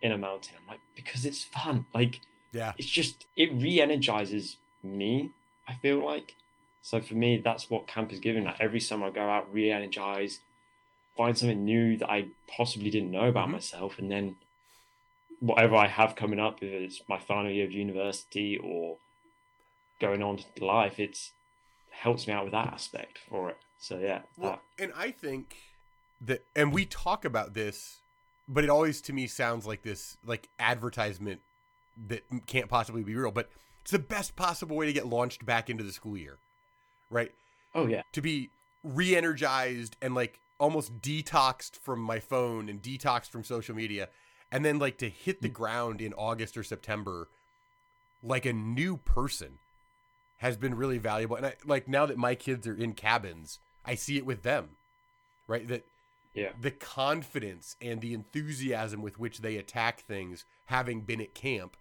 in 0.00 0.12
a 0.12 0.18
mountain? 0.18 0.54
I'm 0.60 0.66
like, 0.66 0.80
because 0.94 1.26
it's 1.26 1.44
fun. 1.44 1.84
Like, 1.94 2.20
yeah, 2.52 2.72
it's 2.78 2.88
just 2.88 3.26
it 3.36 3.52
re-energizes 3.52 4.56
me 4.82 5.30
i 5.68 5.74
feel 5.74 6.04
like 6.04 6.36
so 6.80 7.00
for 7.00 7.14
me 7.14 7.38
that's 7.38 7.68
what 7.68 7.88
camp 7.88 8.12
is 8.12 8.20
giving 8.20 8.44
like 8.44 8.60
every 8.60 8.78
summer 8.78 9.06
i 9.06 9.10
go 9.10 9.28
out 9.28 9.52
re-energize 9.52 10.38
find 11.16 11.36
something 11.36 11.64
new 11.64 11.96
that 11.96 12.08
i 12.08 12.26
possibly 12.46 12.88
didn't 12.88 13.10
know 13.10 13.28
about 13.28 13.48
Mhm. 13.48 13.52
myself 13.52 13.98
and 13.98 14.10
then 14.10 14.36
whatever 15.40 15.76
I 15.76 15.86
have 15.86 16.16
coming 16.16 16.38
up, 16.38 16.62
if 16.62 16.70
it's 16.72 17.02
my 17.08 17.18
final 17.18 17.50
year 17.50 17.66
of 17.66 17.72
university 17.72 18.58
or 18.58 18.96
going 20.00 20.22
on 20.22 20.38
to 20.38 20.64
life, 20.64 20.98
it's 20.98 21.32
helps 21.90 22.26
me 22.26 22.32
out 22.32 22.44
with 22.44 22.52
that 22.52 22.68
aspect 22.68 23.18
for 23.28 23.48
it. 23.50 23.56
So 23.78 23.98
yeah, 23.98 24.22
well, 24.36 24.60
and 24.78 24.92
I 24.96 25.10
think 25.10 25.56
that, 26.20 26.44
and 26.54 26.72
we 26.72 26.84
talk 26.84 27.24
about 27.24 27.54
this, 27.54 27.98
but 28.48 28.64
it 28.64 28.70
always 28.70 29.00
to 29.02 29.12
me 29.12 29.26
sounds 29.26 29.66
like 29.66 29.82
this 29.82 30.16
like 30.24 30.48
advertisement 30.58 31.40
that 32.08 32.22
can't 32.46 32.68
possibly 32.68 33.02
be 33.02 33.14
real, 33.14 33.30
but 33.30 33.48
it's 33.82 33.90
the 33.90 33.98
best 33.98 34.36
possible 34.36 34.76
way 34.76 34.86
to 34.86 34.92
get 34.92 35.06
launched 35.06 35.44
back 35.46 35.70
into 35.70 35.84
the 35.84 35.92
school 35.92 36.16
year, 36.16 36.38
right? 37.10 37.32
Oh 37.74 37.86
yeah, 37.86 38.02
to 38.12 38.20
be 38.20 38.50
re-energized 38.82 39.96
and 40.00 40.14
like 40.14 40.38
almost 40.58 41.00
detoxed 41.00 41.76
from 41.76 42.00
my 42.00 42.18
phone 42.20 42.68
and 42.68 42.82
detoxed 42.82 43.30
from 43.30 43.44
social 43.44 43.74
media 43.74 44.08
and 44.50 44.64
then 44.64 44.78
like 44.78 44.96
to 44.98 45.08
hit 45.08 45.42
the 45.42 45.48
mm. 45.48 45.54
ground 45.54 46.00
in 46.00 46.14
August 46.14 46.56
or 46.56 46.62
September 46.62 47.28
like 48.22 48.46
a 48.46 48.52
new 48.52 48.96
person 48.96 49.58
has 50.38 50.56
been 50.56 50.74
really 50.74 50.98
valuable. 50.98 51.36
And 51.36 51.46
I 51.46 51.54
like 51.64 51.88
now 51.88 52.06
that 52.06 52.18
my 52.18 52.34
kids 52.34 52.66
are 52.66 52.74
in 52.74 52.92
cabins, 52.92 53.58
I 53.84 53.94
see 53.94 54.16
it 54.16 54.26
with 54.26 54.42
them. 54.42 54.70
Right? 55.48 55.66
That 55.68 55.84
yeah. 56.34 56.50
The 56.60 56.70
confidence 56.70 57.76
and 57.80 58.00
the 58.00 58.12
enthusiasm 58.12 59.00
with 59.00 59.18
which 59.18 59.38
they 59.38 59.56
attack 59.56 60.00
things 60.00 60.44
having 60.66 61.00
been 61.00 61.20
at 61.20 61.34
camp 61.34 61.76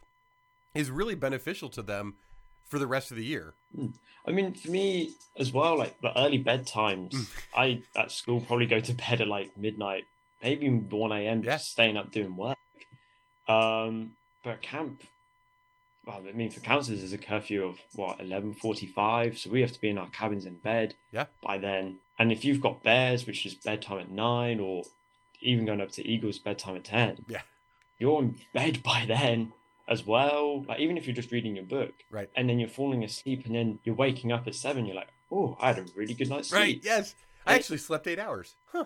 is 0.74 0.89
really 0.89 1.15
beneficial 1.15 1.67
to 1.69 1.81
them 1.81 2.15
for 2.63 2.79
the 2.79 2.88
rest 2.88 3.12
of 3.12 3.17
the 3.17 3.25
year. 3.25 3.53
Hmm. 3.75 3.88
I 4.25 4.31
mean, 4.31 4.53
for 4.53 4.71
me 4.71 5.12
as 5.38 5.51
well, 5.53 5.77
like 5.77 6.00
the 6.01 6.17
early 6.17 6.43
bedtimes, 6.43 7.12
mm. 7.12 7.27
I 7.55 7.81
at 7.95 8.12
school 8.12 8.41
probably 8.41 8.65
go 8.65 8.79
to 8.79 8.93
bed 8.93 9.21
at 9.21 9.27
like 9.27 9.55
midnight, 9.55 10.05
maybe 10.41 10.67
1 10.67 11.12
a.m. 11.12 11.43
Yeah. 11.43 11.51
just 11.51 11.71
staying 11.71 11.95
up 11.95 12.12
doing 12.12 12.35
work. 12.35 12.57
Um, 13.47 14.13
but 14.43 14.63
camp, 14.63 15.03
well, 16.05 16.24
I 16.27 16.31
mean, 16.31 16.51
for 16.51 16.59
counselors, 16.59 17.00
there's 17.00 17.13
a 17.13 17.17
curfew 17.17 17.63
of 17.65 17.79
what 17.95 18.19
11:45, 18.19 19.38
so 19.38 19.50
we 19.50 19.62
have 19.62 19.71
to 19.71 19.81
be 19.81 19.89
in 19.89 19.97
our 19.97 20.09
cabins 20.09 20.45
in 20.45 20.55
bed. 20.55 20.95
Yeah. 21.12 21.25
By 21.41 21.57
then, 21.57 21.97
and 22.19 22.31
if 22.31 22.45
you've 22.45 22.62
got 22.62 22.83
bears, 22.83 23.25
which 23.25 23.45
is 23.45 23.55
bedtime 23.55 24.00
at 24.00 24.12
nine, 24.12 24.59
or 24.59 24.83
even 25.41 25.65
going 25.65 25.81
up 25.81 25.91
to 25.93 26.07
eagles 26.07 26.39
bedtime 26.39 26.75
at 26.75 26.83
ten, 26.83 27.25
yeah, 27.27 27.41
you're 28.00 28.21
in 28.21 28.35
bed 28.53 28.83
by 28.83 29.05
then 29.07 29.53
as 29.88 30.05
well. 30.05 30.63
Like 30.67 30.79
even 30.79 30.97
if 30.97 31.05
you're 31.07 31.15
just 31.15 31.31
reading 31.31 31.55
your 31.55 31.65
book, 31.65 31.93
right, 32.12 32.29
and 32.35 32.50
then 32.50 32.59
you're 32.59 32.69
falling 32.69 33.03
asleep, 33.03 33.45
and 33.45 33.55
then 33.55 33.79
you're 33.83 33.95
waking 33.95 34.31
up 34.31 34.47
at 34.47 34.55
seven, 34.55 34.85
you're 34.85 34.95
like, 34.95 35.09
oh, 35.31 35.57
I 35.59 35.67
had 35.67 35.79
a 35.79 35.85
really 35.95 36.13
good 36.13 36.29
night's 36.29 36.50
sleep. 36.50 36.59
Right. 36.62 36.79
Yes, 36.83 37.15
I 37.45 37.55
actually 37.55 37.79
slept 37.79 38.07
eight 38.07 38.19
hours. 38.19 38.55
Huh. 38.71 38.85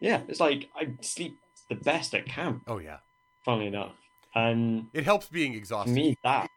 Yeah, 0.00 0.22
it's 0.26 0.40
like 0.40 0.68
I 0.74 0.94
sleep 1.00 1.38
the 1.68 1.76
best 1.76 2.14
at 2.14 2.26
camp. 2.26 2.64
Oh 2.66 2.78
yeah. 2.78 2.98
Funnily 3.44 3.68
enough. 3.68 3.92
And 4.34 4.86
it 4.92 5.04
helps 5.04 5.26
being 5.26 5.54
exhausted. 5.54 5.92
Me 5.92 6.16
that 6.24 6.48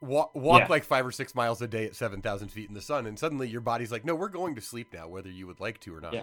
walk, 0.00 0.34
walk 0.34 0.60
yeah. 0.60 0.66
like 0.68 0.84
five 0.84 1.06
or 1.06 1.12
six 1.12 1.34
miles 1.34 1.60
a 1.62 1.68
day 1.68 1.86
at 1.86 1.96
seven 1.96 2.22
thousand 2.22 2.48
feet 2.48 2.68
in 2.68 2.74
the 2.74 2.80
sun, 2.80 3.06
and 3.06 3.18
suddenly 3.18 3.48
your 3.48 3.60
body's 3.60 3.92
like, 3.92 4.04
"No, 4.04 4.14
we're 4.14 4.28
going 4.28 4.54
to 4.54 4.60
sleep 4.60 4.92
now, 4.92 5.08
whether 5.08 5.30
you 5.30 5.46
would 5.46 5.60
like 5.60 5.80
to 5.80 5.94
or 5.94 6.00
not." 6.00 6.14
Yeah. 6.14 6.22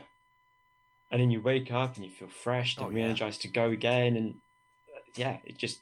And 1.11 1.21
then 1.21 1.31
you 1.31 1.41
wake 1.41 1.71
up 1.71 1.95
and 1.95 2.05
you 2.05 2.11
feel 2.11 2.27
fresh 2.27 2.77
and 2.77 2.87
oh, 2.87 2.89
re-energized 2.89 3.43
yeah. 3.43 3.49
to 3.49 3.53
go 3.53 3.69
again, 3.69 4.15
and 4.15 4.35
uh, 4.95 4.99
yeah, 5.15 5.37
it 5.45 5.57
just 5.57 5.79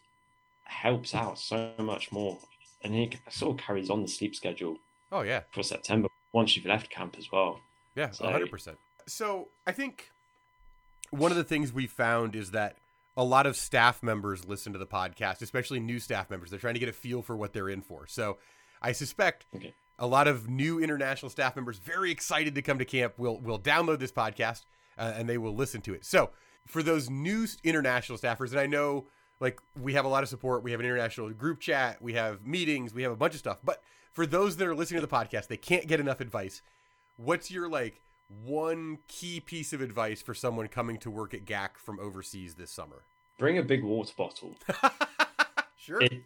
helps 0.66 1.16
out 1.16 1.40
so 1.40 1.72
much 1.80 2.12
more, 2.12 2.38
and 2.84 2.96
it 2.96 3.16
sort 3.30 3.58
of 3.60 3.66
carries 3.66 3.90
on 3.90 4.02
the 4.02 4.08
sleep 4.08 4.36
schedule. 4.36 4.78
Oh 5.12 5.22
yeah. 5.22 5.42
For 5.52 5.64
September, 5.64 6.10
once 6.34 6.56
you've 6.56 6.66
left 6.66 6.90
camp 6.90 7.16
as 7.18 7.32
well. 7.32 7.60
Yeah, 7.96 8.12
hundred 8.20 8.48
so, 8.48 8.52
percent. 8.52 8.78
So 9.08 9.48
I 9.68 9.72
think 9.72 10.10
one 11.12 11.32
of 11.32 11.38
the 11.38 11.44
things 11.44 11.72
we 11.72 11.88
found 11.88 12.36
is 12.36 12.52
that 12.52 12.78
a 13.16 13.24
lot 13.24 13.46
of 13.46 13.56
staff 13.56 14.02
members 14.02 14.46
listen 14.46 14.74
to 14.74 14.80
the 14.80 14.88
podcast, 14.88 15.42
especially 15.42 15.80
new 15.80 16.00
staff 16.00 16.30
members. 16.30 16.50
They're 16.50 16.60
trying 16.60 16.74
to 16.74 16.80
get 16.80 16.90
a 16.90 16.94
feel 16.94 17.22
for 17.22 17.36
what 17.36 17.54
they're 17.54 17.70
in 17.70 17.82
for. 17.82 18.08
So 18.08 18.38
I 18.82 18.92
suspect 18.92 19.46
okay. 19.56 19.74
a 20.00 20.08
lot 20.08 20.28
of 20.28 20.50
new 20.50 20.80
international 20.80 21.30
staff 21.30 21.56
members 21.56 21.78
very 21.78 22.12
excited 22.12 22.56
to 22.56 22.62
come 22.62 22.80
to 22.80 22.86
camp 22.86 23.14
will 23.18 23.40
will 23.40 23.60
download 23.60 24.00
this 24.00 24.12
podcast 24.12 24.64
uh, 24.98 25.14
and 25.16 25.30
they 25.30 25.38
will 25.38 25.56
listen 25.56 25.82
to 25.82 25.94
it. 25.94 26.06
So 26.06 26.32
for 26.66 26.82
those 26.82 27.10
new 27.10 27.48
international 27.64 28.18
staffers, 28.18 28.52
and 28.52 28.60
I 28.60 28.66
know 28.66 29.06
like 29.40 29.60
we 29.80 29.94
have 29.94 30.06
a 30.06 30.08
lot 30.08 30.24
of 30.24 30.30
support. 30.30 30.64
We 30.64 30.72
have 30.72 30.80
an 30.80 30.86
international 30.86 31.30
group 31.32 31.60
chat. 31.60 32.02
We 32.02 32.14
have 32.14 32.46
meetings. 32.46 32.94
We 32.94 33.04
have 33.04 33.12
a 33.12 33.16
bunch 33.16 33.34
of 33.34 33.40
stuff. 33.40 33.60
But 33.64 33.84
for 34.12 34.26
those 34.26 34.58
that 34.58 34.68
are 34.68 34.76
listening 34.76 35.02
to 35.02 35.08
the 35.08 35.14
podcast, 35.14 35.48
they 35.48 35.58
can't 35.58 35.88
get 35.88 36.00
enough 36.00 36.22
advice. 36.22 36.62
What's 37.18 37.52
your 37.52 37.68
like 37.68 38.02
one 38.44 39.00
key 39.08 39.40
piece 39.40 39.74
of 39.74 39.82
advice 39.82 40.22
for 40.22 40.34
someone 40.34 40.68
coming 40.68 40.98
to 41.00 41.12
work 41.12 41.34
at 41.34 41.46
GAC 41.46 41.78
from 41.78 42.00
overseas 42.00 42.56
this 42.56 42.72
summer? 42.72 43.04
Bring 43.38 43.58
a 43.58 43.64
big 43.64 43.84
water 43.84 44.14
bottle. 44.18 44.56
sure. 45.78 46.02
It 46.02 46.24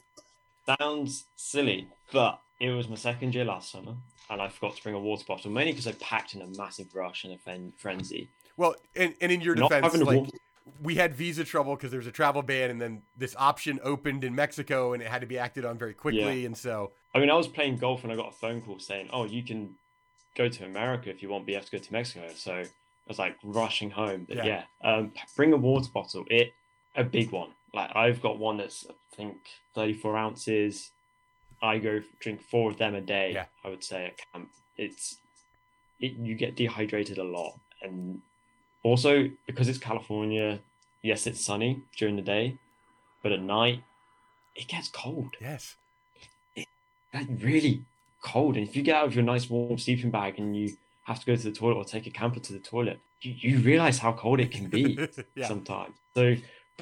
sounds 0.80 1.26
silly, 1.36 1.88
but 2.12 2.40
it 2.60 2.70
was 2.70 2.88
my 2.88 2.96
second 2.96 3.34
year 3.36 3.46
last 3.46 3.72
summer, 3.72 3.96
and 4.30 4.42
I 4.42 4.50
forgot 4.50 4.76
to 4.76 4.84
bring 4.84 4.96
a 4.96 5.00
water 5.00 5.24
bottle, 5.28 5.52
mainly 5.52 5.72
because 5.72 5.88
I 5.88 5.94
packed 5.94 6.36
in 6.36 6.42
a 6.42 6.48
massive 6.48 6.94
rush 6.96 7.24
and 7.24 7.34
a 7.34 7.72
frenzy. 7.78 8.30
Well, 8.58 8.76
and, 8.96 9.14
and 9.22 9.32
in 9.32 9.42
your 9.42 9.56
Not 9.56 9.70
defense, 9.70 9.98
like, 9.98 10.20
water- 10.20 10.38
we 10.82 10.96
had 10.96 11.16
visa 11.16 11.44
trouble 11.44 11.76
because 11.76 11.92
there 11.92 12.00
was 12.00 12.08
a 12.08 12.12
travel 12.12 12.42
ban, 12.42 12.70
and 12.70 12.82
then 12.82 13.02
this 13.18 13.36
option 13.38 13.80
opened 13.84 14.24
in 14.24 14.36
Mexico, 14.36 14.94
and 14.94 15.02
it 15.02 15.08
had 15.08 15.22
to 15.22 15.28
be 15.28 15.38
acted 15.38 15.66
on 15.66 15.78
very 15.78 15.94
quickly, 15.94 16.42
yeah. 16.42 16.48
and 16.48 16.58
so. 16.58 16.92
I 17.16 17.20
mean, 17.20 17.30
I 17.30 17.36
was 17.36 17.48
playing 17.48 17.78
golf, 17.78 18.04
and 18.04 18.12
I 18.12 18.16
got 18.16 18.30
a 18.30 18.34
phone 18.34 18.62
call 18.62 18.80
saying, 18.80 19.10
"Oh, 19.12 19.26
you 19.26 19.44
can 19.44 19.76
go 20.38 20.48
to 20.48 20.66
America 20.66 21.10
if 21.10 21.22
you 21.22 21.30
want, 21.30 21.46
but 21.46 21.52
you 21.52 21.56
have 21.56 21.66
to 21.66 21.72
go 21.72 21.80
to 21.80 21.94
Mexico. 21.94 22.28
So 22.36 22.54
I 22.54 22.66
was 23.08 23.20
like 23.20 23.36
rushing 23.44 23.90
home. 23.90 24.26
But 24.28 24.38
yeah, 24.38 24.64
yeah 24.84 24.90
um, 24.90 25.12
bring 25.36 25.52
a 25.52 25.58
water 25.58 25.90
bottle. 25.94 26.24
It 26.30 26.54
a 26.96 27.04
big 27.04 27.32
one. 27.32 27.50
Like 27.74 27.96
I've 27.96 28.22
got 28.22 28.38
one 28.38 28.58
that's 28.58 28.86
I 28.90 29.16
think 29.16 29.38
34 29.76 30.18
ounces. 30.18 30.92
I 31.62 31.80
go 31.80 32.02
drink 32.20 32.42
four 32.42 32.70
of 32.70 32.78
them 32.78 32.94
a 32.94 33.02
day. 33.02 33.32
Yeah. 33.34 33.46
I 33.66 33.70
would 33.70 33.84
say 33.84 34.06
at 34.06 34.18
camp. 34.32 34.50
It's 34.78 35.18
it, 36.00 36.14
you 36.14 36.36
get 36.36 36.56
dehydrated 36.56 37.18
a 37.18 37.24
lot, 37.24 37.60
and 37.82 38.22
also 38.84 39.30
because 39.48 39.68
it's 39.68 39.80
California. 39.80 40.60
Yes, 41.02 41.26
it's 41.26 41.44
sunny 41.44 41.82
during 41.98 42.16
the 42.16 42.22
day, 42.22 42.58
but 43.24 43.32
at 43.32 43.42
night 43.42 43.84
it 44.56 44.68
gets 44.68 44.90
cold. 44.90 45.36
Yes. 45.40 45.76
It, 46.56 46.68
it 47.14 47.28
really 47.42 47.86
cold. 48.28 48.58
And 48.58 48.68
if 48.68 48.76
you 48.76 48.84
get 48.84 48.96
out 48.96 49.06
of 49.06 49.16
your 49.16 49.24
nice 49.24 49.50
warm 49.50 49.78
sleeping 49.78 50.12
bag 50.12 50.38
and 50.38 50.56
you 50.56 50.76
have 51.06 51.20
to 51.20 51.26
go 51.26 51.36
to 51.36 51.44
the 51.44 51.52
toilet 51.52 51.76
or 51.76 51.86
take 51.86 52.06
a 52.08 52.12
camper 52.12 52.40
to 52.40 52.54
the 52.54 52.60
toilet, 52.60 53.00
you, 53.22 53.34
you 53.38 53.60
realize 53.60 53.98
how 53.98 54.12
cold 54.12 54.40
it 54.40 54.52
can 54.52 54.68
be 54.68 55.00
yeah. 55.36 55.48
sometimes. 55.48 55.96
So 56.16 56.36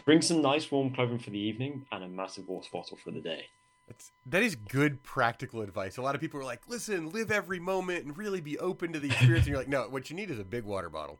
bring 0.03 0.21
some 0.21 0.41
nice 0.41 0.69
warm 0.71 0.93
clothing 0.93 1.19
for 1.19 1.29
the 1.29 1.39
evening 1.39 1.85
and 1.91 2.03
a 2.03 2.07
massive 2.07 2.47
water 2.47 2.69
bottle 2.71 2.97
for 2.97 3.11
the 3.11 3.21
day. 3.21 3.45
That's, 3.87 4.11
that 4.25 4.41
is 4.41 4.55
good 4.55 5.03
practical 5.03 5.61
advice. 5.61 5.97
A 5.97 6.01
lot 6.01 6.15
of 6.15 6.21
people 6.21 6.39
are 6.39 6.43
like, 6.43 6.61
listen, 6.67 7.11
live 7.11 7.31
every 7.31 7.59
moment 7.59 8.05
and 8.05 8.17
really 8.17 8.41
be 8.41 8.57
open 8.57 8.93
to 8.93 8.99
the 8.99 9.09
experience. 9.09 9.45
and 9.45 9.49
you're 9.49 9.57
like, 9.57 9.67
no, 9.67 9.83
what 9.83 10.09
you 10.09 10.15
need 10.15 10.31
is 10.31 10.39
a 10.39 10.43
big 10.43 10.63
water 10.63 10.89
bottle 10.89 11.19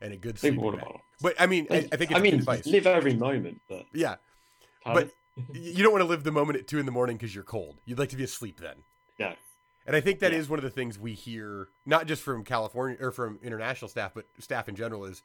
and 0.00 0.14
a 0.14 0.16
good 0.16 0.40
big 0.40 0.56
water 0.56 0.78
bag. 0.78 0.86
bottle. 0.86 1.02
But 1.20 1.34
I 1.38 1.46
mean, 1.46 1.66
I, 1.70 1.86
I 1.92 1.96
think 1.96 2.14
I 2.14 2.18
mean, 2.18 2.42
live 2.64 2.86
every 2.86 3.14
moment. 3.14 3.60
But 3.68 3.84
yeah, 3.92 4.16
but 4.82 5.10
you 5.52 5.82
don't 5.82 5.92
want 5.92 6.02
to 6.02 6.08
live 6.08 6.24
the 6.24 6.32
moment 6.32 6.58
at 6.58 6.66
two 6.66 6.78
in 6.78 6.86
the 6.86 6.92
morning 6.92 7.18
because 7.18 7.34
you're 7.34 7.44
cold. 7.44 7.76
You'd 7.84 7.98
like 7.98 8.08
to 8.08 8.16
be 8.16 8.24
asleep 8.24 8.60
then. 8.60 8.76
Yeah. 9.18 9.34
And 9.86 9.96
I 9.96 10.00
think 10.00 10.20
that 10.20 10.32
yeah. 10.32 10.38
is 10.38 10.48
one 10.48 10.58
of 10.58 10.62
the 10.62 10.70
things 10.70 10.98
we 10.98 11.14
hear, 11.14 11.68
not 11.86 12.06
just 12.06 12.22
from 12.22 12.44
California 12.44 12.96
or 13.00 13.10
from 13.10 13.38
international 13.42 13.88
staff, 13.88 14.12
but 14.14 14.26
staff 14.38 14.68
in 14.68 14.76
general 14.76 15.04
is 15.04 15.22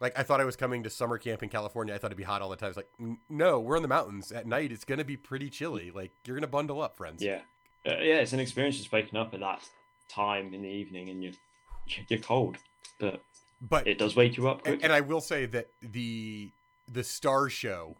like, 0.00 0.18
I 0.18 0.22
thought 0.22 0.40
I 0.40 0.44
was 0.44 0.56
coming 0.56 0.82
to 0.82 0.90
summer 0.90 1.18
camp 1.18 1.42
in 1.42 1.48
California. 1.48 1.94
I 1.94 1.98
thought 1.98 2.08
it'd 2.08 2.18
be 2.18 2.24
hot 2.24 2.42
all 2.42 2.48
the 2.48 2.56
time. 2.56 2.70
It's 2.70 2.76
like, 2.76 2.90
no, 3.28 3.60
we're 3.60 3.76
in 3.76 3.82
the 3.82 3.88
mountains 3.88 4.32
at 4.32 4.46
night. 4.46 4.72
It's 4.72 4.84
going 4.84 4.98
to 4.98 5.04
be 5.04 5.16
pretty 5.16 5.48
chilly. 5.50 5.92
Like, 5.92 6.10
you're 6.26 6.34
going 6.34 6.42
to 6.42 6.48
bundle 6.48 6.82
up, 6.82 6.96
friends. 6.96 7.22
Yeah. 7.22 7.40
Uh, 7.86 7.98
yeah. 8.00 8.16
It's 8.16 8.32
an 8.32 8.40
experience 8.40 8.78
just 8.78 8.90
waking 8.90 9.18
up 9.18 9.34
at 9.34 9.40
that 9.40 9.62
time 10.08 10.54
in 10.54 10.62
the 10.62 10.68
evening 10.68 11.08
and 11.10 11.22
you're, 11.22 11.34
you're 12.08 12.18
cold, 12.18 12.56
but, 12.98 13.22
but 13.60 13.86
it 13.86 13.98
does 13.98 14.16
wake 14.16 14.36
you 14.36 14.48
up. 14.48 14.66
And, 14.66 14.82
and 14.82 14.92
I 14.92 15.02
will 15.02 15.20
say 15.20 15.46
that 15.46 15.68
the, 15.80 16.50
the 16.90 17.04
star 17.04 17.48
show 17.48 17.96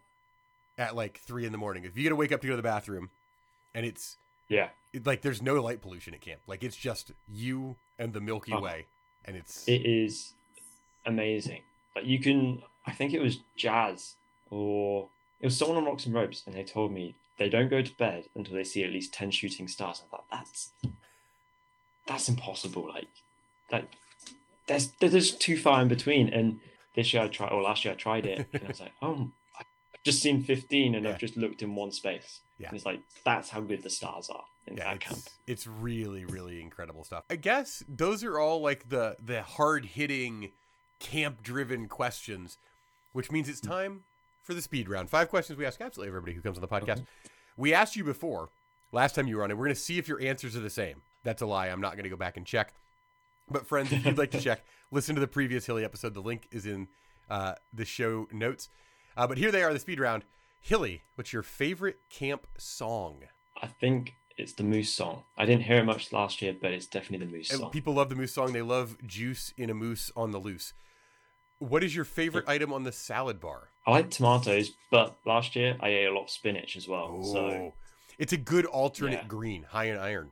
at 0.77 0.95
like 0.95 1.19
three 1.19 1.45
in 1.45 1.51
the 1.51 1.57
morning, 1.57 1.85
if 1.85 1.95
you 1.95 2.03
get 2.03 2.09
to 2.09 2.15
wake 2.15 2.31
up 2.31 2.41
to 2.41 2.47
go 2.47 2.53
to 2.53 2.57
the 2.57 2.63
bathroom 2.63 3.11
and 3.73 3.85
it's, 3.85 4.17
yeah. 4.49 4.69
Like 5.05 5.21
there's 5.21 5.41
no 5.41 5.61
light 5.61 5.81
pollution 5.81 6.13
at 6.13 6.21
camp. 6.21 6.41
Like 6.47 6.63
it's 6.63 6.75
just 6.75 7.11
you 7.27 7.75
and 7.97 8.13
the 8.13 8.21
Milky 8.21 8.53
uh-huh. 8.53 8.61
Way, 8.61 8.85
and 9.25 9.35
it's 9.35 9.67
it 9.67 9.85
is 9.85 10.33
amazing. 11.05 11.61
Like 11.95 12.05
you 12.05 12.19
can, 12.19 12.61
I 12.85 12.91
think 12.91 13.13
it 13.13 13.21
was 13.21 13.39
Jazz 13.55 14.15
or 14.49 15.09
it 15.39 15.45
was 15.45 15.57
someone 15.57 15.77
on 15.77 15.85
Rocks 15.85 16.05
and 16.05 16.13
Ropes, 16.13 16.43
and 16.45 16.55
they 16.55 16.63
told 16.63 16.91
me 16.91 17.15
they 17.37 17.49
don't 17.49 17.69
go 17.69 17.81
to 17.81 17.97
bed 17.97 18.25
until 18.35 18.55
they 18.55 18.63
see 18.63 18.83
at 18.83 18.91
least 18.91 19.13
ten 19.13 19.31
shooting 19.31 19.67
stars. 19.67 20.03
I 20.05 20.09
thought 20.09 20.25
that's 20.31 20.69
that's 22.07 22.29
impossible. 22.29 22.87
Like 22.87 23.07
like 23.71 23.89
there's 24.67 24.89
there's 24.99 25.31
too 25.31 25.57
far 25.57 25.81
in 25.81 25.87
between. 25.87 26.29
And 26.29 26.59
this 26.95 27.13
year 27.13 27.23
I 27.23 27.27
tried, 27.27 27.51
or 27.51 27.61
last 27.61 27.83
year 27.83 27.93
I 27.93 27.97
tried 27.97 28.25
it, 28.25 28.47
and 28.53 28.63
I 28.63 28.67
was 28.67 28.79
like, 28.79 28.93
oh, 29.01 29.31
I've 29.59 29.65
just 30.03 30.21
seen 30.21 30.43
fifteen, 30.43 30.95
and 30.95 31.05
yeah. 31.05 31.11
I've 31.11 31.19
just 31.19 31.35
looked 31.35 31.61
in 31.61 31.75
one 31.75 31.91
space. 31.91 32.41
Yeah. 32.59 32.67
And 32.67 32.77
it's 32.77 32.85
like 32.85 33.01
that's 33.25 33.49
how 33.49 33.61
good 33.61 33.81
the 33.81 33.89
stars 33.89 34.29
are 34.29 34.45
in 34.67 34.77
yeah, 34.77 34.85
that 34.85 34.95
it's, 34.95 35.05
camp. 35.05 35.21
It's 35.47 35.67
really, 35.67 36.25
really 36.25 36.61
incredible 36.61 37.03
stuff. 37.03 37.23
I 37.29 37.35
guess 37.35 37.83
those 37.87 38.23
are 38.23 38.39
all 38.39 38.61
like 38.61 38.89
the 38.89 39.17
the 39.23 39.41
hard 39.41 39.85
hitting 39.85 40.51
camp 40.99 41.43
driven 41.43 41.87
questions, 41.87 42.57
which 43.11 43.31
means 43.31 43.49
it's 43.49 43.59
time 43.59 44.03
for 44.41 44.53
the 44.53 44.61
speed 44.61 44.89
round. 44.89 45.09
Five 45.09 45.29
questions 45.29 45.57
we 45.57 45.65
ask 45.65 45.81
absolutely 45.81 46.09
everybody 46.09 46.33
who 46.33 46.41
comes 46.41 46.57
on 46.57 46.61
the 46.61 46.67
podcast. 46.67 47.05
We 47.55 47.73
asked 47.73 47.95
you 47.95 48.03
before, 48.03 48.49
last 48.91 49.15
time 49.15 49.27
you 49.27 49.37
were 49.37 49.43
on, 49.43 49.51
and 49.51 49.59
we're 49.59 49.65
going 49.65 49.75
to 49.75 49.81
see 49.81 49.97
if 49.97 50.07
your 50.07 50.21
answers 50.21 50.55
are 50.55 50.61
the 50.61 50.69
same. 50.69 51.01
That's 51.23 51.41
a 51.41 51.45
lie. 51.45 51.67
I'm 51.67 51.81
not 51.81 51.93
going 51.93 52.03
to 52.03 52.09
go 52.09 52.15
back 52.15 52.37
and 52.37 52.45
check. 52.45 52.73
But 53.49 53.67
friends, 53.67 53.91
if 53.91 54.05
you'd 54.05 54.17
like 54.17 54.31
to 54.31 54.39
check, 54.41 54.63
listen 54.91 55.15
to 55.15 55.21
the 55.21 55.27
previous 55.27 55.65
Hilly 55.65 55.83
episode. 55.83 56.13
The 56.13 56.21
link 56.21 56.47
is 56.51 56.65
in 56.65 56.87
uh, 57.29 57.55
the 57.73 57.85
show 57.85 58.27
notes. 58.31 58.69
Uh, 59.15 59.27
but 59.27 59.37
here 59.37 59.51
they 59.51 59.63
are, 59.63 59.71
the 59.73 59.79
speed 59.79 59.99
round. 59.99 60.23
Hilly, 60.61 61.03
what's 61.15 61.33
your 61.33 61.43
favorite 61.43 61.97
camp 62.09 62.47
song? 62.57 63.23
I 63.61 63.67
think 63.67 64.13
it's 64.43 64.53
the 64.53 64.63
Moose 64.63 64.93
song. 64.93 65.23
I 65.37 65.45
didn't 65.45 65.63
hear 65.63 65.77
it 65.77 65.85
much 65.85 66.11
last 66.11 66.41
year, 66.41 66.53
but 66.59 66.71
it's 66.71 66.85
definitely 66.85 67.25
the 67.25 67.31
Moose 67.31 67.49
And 67.49 67.59
song. 67.61 67.71
people 67.71 67.93
love 67.93 68.09
the 68.09 68.15
moose 68.15 68.33
song. 68.33 68.51
They 68.53 68.61
love 68.61 68.97
juice 69.07 69.53
in 69.57 69.69
a 69.69 69.73
moose 69.73 70.11
on 70.15 70.31
the 70.31 70.37
loose. 70.37 70.73
What 71.59 71.83
is 71.83 71.95
your 71.95 72.05
favorite 72.05 72.47
item 72.47 72.73
on 72.73 72.83
the 72.83 72.91
salad 72.91 73.39
bar? 73.39 73.69
I 73.87 73.91
like 73.91 74.09
tomatoes, 74.11 74.71
but 74.91 75.17
last 75.25 75.55
year 75.55 75.77
I 75.79 75.89
ate 75.89 76.05
a 76.07 76.13
lot 76.13 76.23
of 76.25 76.29
spinach 76.29 76.75
as 76.75 76.87
well. 76.87 77.23
So 77.23 77.39
Oh, 77.47 77.73
it's 78.19 78.33
a 78.33 78.37
good 78.37 78.65
alternate 78.65 79.21
Yeah. 79.21 79.27
green, 79.27 79.63
high 79.63 79.85
in 79.85 79.97
iron. 79.97 80.31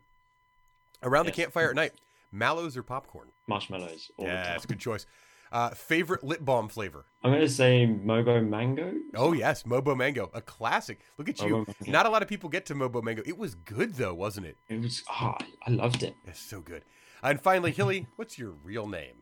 Around 1.01 1.25
the 1.27 1.31
campfire 1.31 1.69
at 1.69 1.75
night, 1.75 1.93
mallows 2.31 2.75
or 2.77 2.83
popcorn? 2.83 3.29
marshmallows 3.47 4.11
all 4.17 4.27
yeah, 4.27 4.51
that's 4.53 4.65
a 4.65 4.67
good 4.67 4.79
choice. 4.79 5.05
Uh, 5.51 5.69
favorite 5.71 6.23
lip 6.23 6.39
balm 6.45 6.69
flavor? 6.69 7.05
I'm 7.23 7.31
gonna 7.33 7.49
say 7.49 7.85
Mobo 7.85 8.47
Mango. 8.47 8.93
Oh 9.15 9.33
yes, 9.33 9.63
Mobo 9.63 9.95
Mango, 9.97 10.31
a 10.33 10.39
classic. 10.41 11.01
Look 11.17 11.27
at 11.27 11.41
you. 11.41 11.65
Not 11.85 12.05
a 12.05 12.09
lot 12.09 12.21
of 12.21 12.29
people 12.29 12.49
get 12.49 12.65
to 12.67 12.75
Mobo 12.75 13.03
Mango. 13.03 13.21
It 13.25 13.37
was 13.37 13.55
good 13.55 13.95
though, 13.95 14.13
wasn't 14.13 14.45
it? 14.47 14.57
It 14.69 14.79
was 14.81 15.03
ah, 15.09 15.37
I 15.67 15.71
loved 15.71 16.03
it. 16.03 16.15
It's 16.25 16.39
so 16.39 16.61
good. 16.61 16.83
And 17.21 17.41
finally, 17.41 17.71
Hilly, 17.71 18.07
what's 18.15 18.39
your 18.39 18.51
real 18.63 18.87
name? 18.87 19.15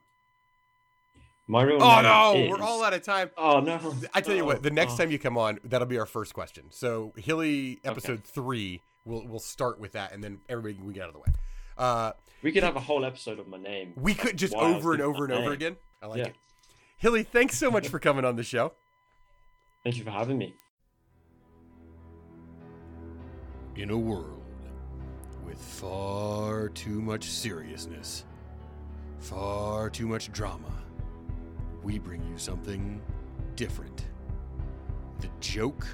My 1.47 1.63
real 1.63 1.81
Oh 1.81 1.95
name 1.95 2.03
no, 2.03 2.35
is... 2.35 2.49
we're 2.51 2.63
all 2.63 2.83
out 2.83 2.93
of 2.93 3.01
time. 3.01 3.31
Oh 3.35 3.59
no! 3.59 3.79
I 4.13 4.21
tell 4.21 4.35
you 4.35 4.45
what, 4.45 4.61
the 4.61 4.69
next 4.69 4.93
Oh. 4.93 4.97
time 4.97 5.11
you 5.11 5.17
come 5.17 5.35
on, 5.37 5.59
that'll 5.63 5.87
be 5.87 5.97
our 5.97 6.05
first 6.05 6.35
question. 6.35 6.65
So 6.69 7.11
Hilly 7.17 7.79
episode 7.83 8.23
three, 8.23 8.81
we'll 9.03 9.25
we'll 9.25 9.39
start 9.39 9.79
with 9.79 9.93
that, 9.93 10.13
and 10.13 10.23
then 10.23 10.41
everybody 10.47 10.75
can 10.75 10.91
get 10.93 11.01
out 11.03 11.07
of 11.09 11.13
the 11.15 11.19
way. 11.21 11.33
Uh, 11.75 12.11
we 12.43 12.51
could 12.51 12.61
have 12.63 12.75
a 12.75 12.79
whole 12.81 13.03
episode 13.03 13.39
of 13.39 13.47
my 13.47 13.57
name. 13.57 13.93
we 13.95 14.13
could 14.13 14.37
just 14.37 14.53
over 14.53 14.93
and 14.93 15.01
over 15.01 15.23
and 15.23 15.33
over 15.33 15.43
name. 15.45 15.51
again. 15.53 15.75
I 16.01 16.07
like 16.07 16.19
Yeah. 16.19 16.27
it. 16.27 16.35
Hilly, 16.97 17.23
thanks 17.23 17.57
so 17.57 17.71
much 17.71 17.87
for 17.87 17.99
coming 17.99 18.25
on 18.25 18.35
the 18.35 18.43
show. 18.43 18.73
Thank 19.83 19.97
you 19.97 20.03
for 20.03 20.11
having 20.11 20.37
me. 20.37 20.53
In 23.75 23.89
a 23.89 23.97
world 23.97 24.43
with 25.45 25.57
far 25.57 26.69
too 26.69 27.01
much 27.01 27.25
seriousness, 27.25 28.25
far 29.19 29.89
too 29.89 30.07
much 30.07 30.31
drama, 30.31 30.71
we 31.81 31.97
bring 31.99 32.21
you 32.27 32.37
something 32.37 33.01
different. 33.55 34.05
The 35.19 35.29
joke 35.39 35.87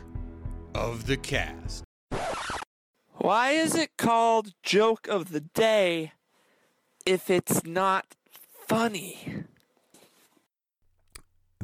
of 0.74 1.06
the 1.06 1.18
cast. 1.18 1.84
Why 3.14 3.52
is 3.52 3.76
it 3.76 3.98
called 3.98 4.54
joke 4.64 5.08
of 5.08 5.32
the 5.32 5.42
day 5.42 6.14
if 7.06 7.30
it's 7.30 7.64
not 7.64 8.16
funny? 8.68 9.45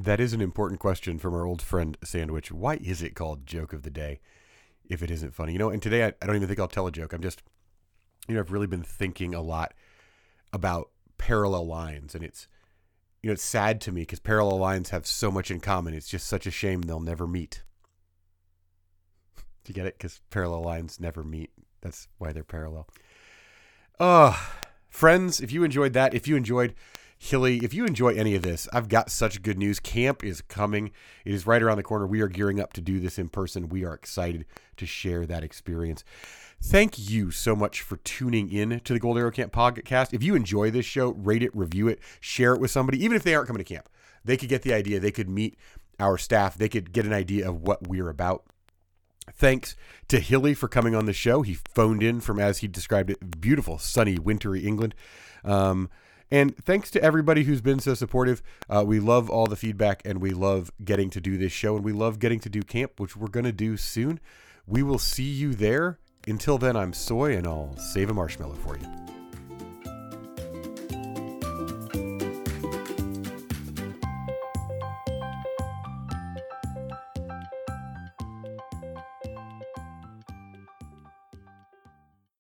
That 0.04 0.20
is 0.20 0.34
an 0.34 0.42
important 0.42 0.80
question 0.80 1.20
from 1.20 1.36
our 1.36 1.46
old 1.46 1.62
friend 1.62 1.96
Sandwich. 2.04 2.52
Why 2.52 2.78
is 2.78 3.04
it 3.04 3.14
called 3.14 3.46
joke 3.46 3.72
of 3.72 3.84
the 3.84 3.92
day 3.92 4.20
if 4.90 5.04
it 5.04 5.12
isn't 5.12 5.36
funny? 5.36 5.54
You 5.54 5.60
know, 5.60 5.70
and 5.70 5.80
today 5.80 6.06
I, 6.06 6.14
I 6.20 6.26
don't 6.26 6.36
even 6.36 6.48
think 6.48 6.60
I'll 6.60 6.68
tell 6.68 6.88
a 6.88 6.92
joke. 6.92 7.14
I'm 7.14 7.22
just, 7.22 7.44
you 8.28 8.34
know, 8.34 8.40
I've 8.40 8.52
really 8.52 8.66
been 8.66 8.82
thinking 8.82 9.36
a 9.36 9.42
lot 9.42 9.76
about 10.52 10.90
parallel 11.20 11.68
lines, 11.68 12.16
and 12.16 12.24
it's, 12.24 12.48
you 13.22 13.28
know, 13.28 13.34
it's 13.34 13.44
sad 13.44 13.80
to 13.82 13.92
me 13.92 14.02
because 14.02 14.20
parallel 14.20 14.58
lines 14.58 14.90
have 14.90 15.06
so 15.06 15.30
much 15.30 15.52
in 15.52 15.60
common. 15.60 15.94
It's 15.94 16.10
just 16.10 16.26
such 16.26 16.48
a 16.48 16.52
shame 16.52 16.82
they'll 16.82 17.00
never 17.00 17.28
meet. 17.28 17.62
Do 19.36 19.68
you 19.68 19.76
get 19.76 19.86
it? 19.86 20.00
Because 20.00 20.20
parallel 20.32 20.64
lines 20.64 21.00
never 21.00 21.22
meet. 21.22 21.52
That's 21.82 22.08
why 22.18 22.32
they're 22.32 22.44
parallel. 22.44 22.88
Oh, 24.00 24.52
friends, 24.90 25.40
if 25.42 25.52
you 25.52 25.64
enjoyed 25.64 25.94
that, 25.94 26.16
if 26.16 26.28
you 26.28 26.36
enjoyed 26.36 26.74
Hilly, 27.24 27.60
if 27.60 27.72
you 27.72 27.86
enjoy 27.86 28.16
any 28.16 28.34
of 28.34 28.42
this, 28.42 28.68
I've 28.74 28.90
got 28.90 29.12
such 29.12 29.44
good 29.44 29.60
news. 29.60 29.80
Camp 29.80 30.24
is 30.24 30.42
coming. 30.42 30.92
It 31.24 31.36
is 31.36 31.46
right 31.46 31.62
around 31.62 31.78
the 31.78 31.84
corner. 31.84 32.08
We 32.08 32.20
are 32.22 32.28
gearing 32.28 32.60
up 32.60 32.74
to 32.74 32.82
do 32.82 33.00
this 33.00 33.20
in 33.20 33.30
person. 33.30 33.70
We 33.70 33.86
are 33.86 33.94
excited 33.94 34.44
to 34.78 34.88
share 34.88 35.28
that 35.28 35.44
experience. 35.44 36.04
Thank 36.60 36.98
you 36.98 37.30
so 37.30 37.56
much 37.56 37.84
for 37.84 37.98
tuning 37.98 38.52
in 38.52 38.80
to 38.80 38.94
the 38.94 39.00
Gold 39.00 39.20
Arrow 39.20 39.30
Camp 39.30 39.54
podcast. 39.54 40.16
If 40.16 40.24
you 40.24 40.34
enjoy 40.34 40.72
this 40.72 40.88
show, 40.88 41.10
rate 41.10 41.44
it, 41.44 41.56
review 41.56 41.88
it, 41.88 42.00
share 42.20 42.56
it 42.56 42.60
with 42.60 42.72
somebody, 42.72 43.02
even 43.06 43.16
if 43.16 43.22
they 43.22 43.36
aren't 43.36 43.46
coming 43.46 43.64
to 43.64 43.72
camp. 43.72 43.88
They 44.26 44.36
could 44.36 44.50
get 44.50 44.64
the 44.64 44.74
idea. 44.74 45.00
They 45.00 45.12
could 45.12 45.30
meet 45.30 45.60
our 46.00 46.18
staff. 46.18 46.58
They 46.58 46.70
could 46.70 46.92
get 46.92 47.06
an 47.06 47.14
idea 47.14 47.48
of 47.48 47.62
what 47.62 47.88
we're 47.88 48.10
about. 48.10 48.46
Thanks 49.32 49.76
to 50.08 50.20
Hilly 50.20 50.56
for 50.56 50.68
coming 50.68 50.96
on 50.96 51.06
the 51.06 51.14
show. 51.14 51.44
He 51.44 51.54
phoned 51.54 52.02
in 52.02 52.20
from, 52.20 52.40
as 52.40 52.58
he 52.58 52.68
described 52.68 53.12
it, 53.12 53.40
beautiful, 53.40 53.78
sunny, 53.78 54.18
wintry 54.18 54.66
England. 54.66 54.96
Um, 55.44 55.88
and 56.32 56.56
thanks 56.58 56.90
to 56.92 57.04
everybody 57.04 57.44
who's 57.44 57.62
been 57.62 57.80
so 57.80 57.94
supportive. 57.94 58.42
Uh, 58.70 58.84
we 58.86 59.00
love 59.00 59.30
all 59.30 59.48
the 59.48 59.56
feedback 59.56 60.02
and 60.06 60.22
we 60.22 60.32
love 60.32 60.72
getting 60.84 61.10
to 61.12 61.22
do 61.22 61.38
this 61.38 61.52
show 61.52 61.76
and 61.76 61.84
we 61.84 61.92
love 61.92 62.20
getting 62.20 62.40
to 62.40 62.50
do 62.50 62.62
camp, 62.62 63.00
which 63.00 63.18
we're 63.18 63.28
going 63.28 63.46
to 63.46 63.52
do 63.52 63.78
soon. 63.78 64.20
We 64.66 64.82
will 64.84 65.00
see 65.00 65.24
you 65.24 65.54
there. 65.54 66.00
Until 66.28 66.58
then, 66.58 66.76
I'm 66.76 66.94
Soy 66.94 67.36
and 67.36 67.48
I'll 67.48 67.76
save 67.78 68.10
a 68.10 68.14
marshmallow 68.14 68.56
for 68.56 68.78
you. 68.78 69.11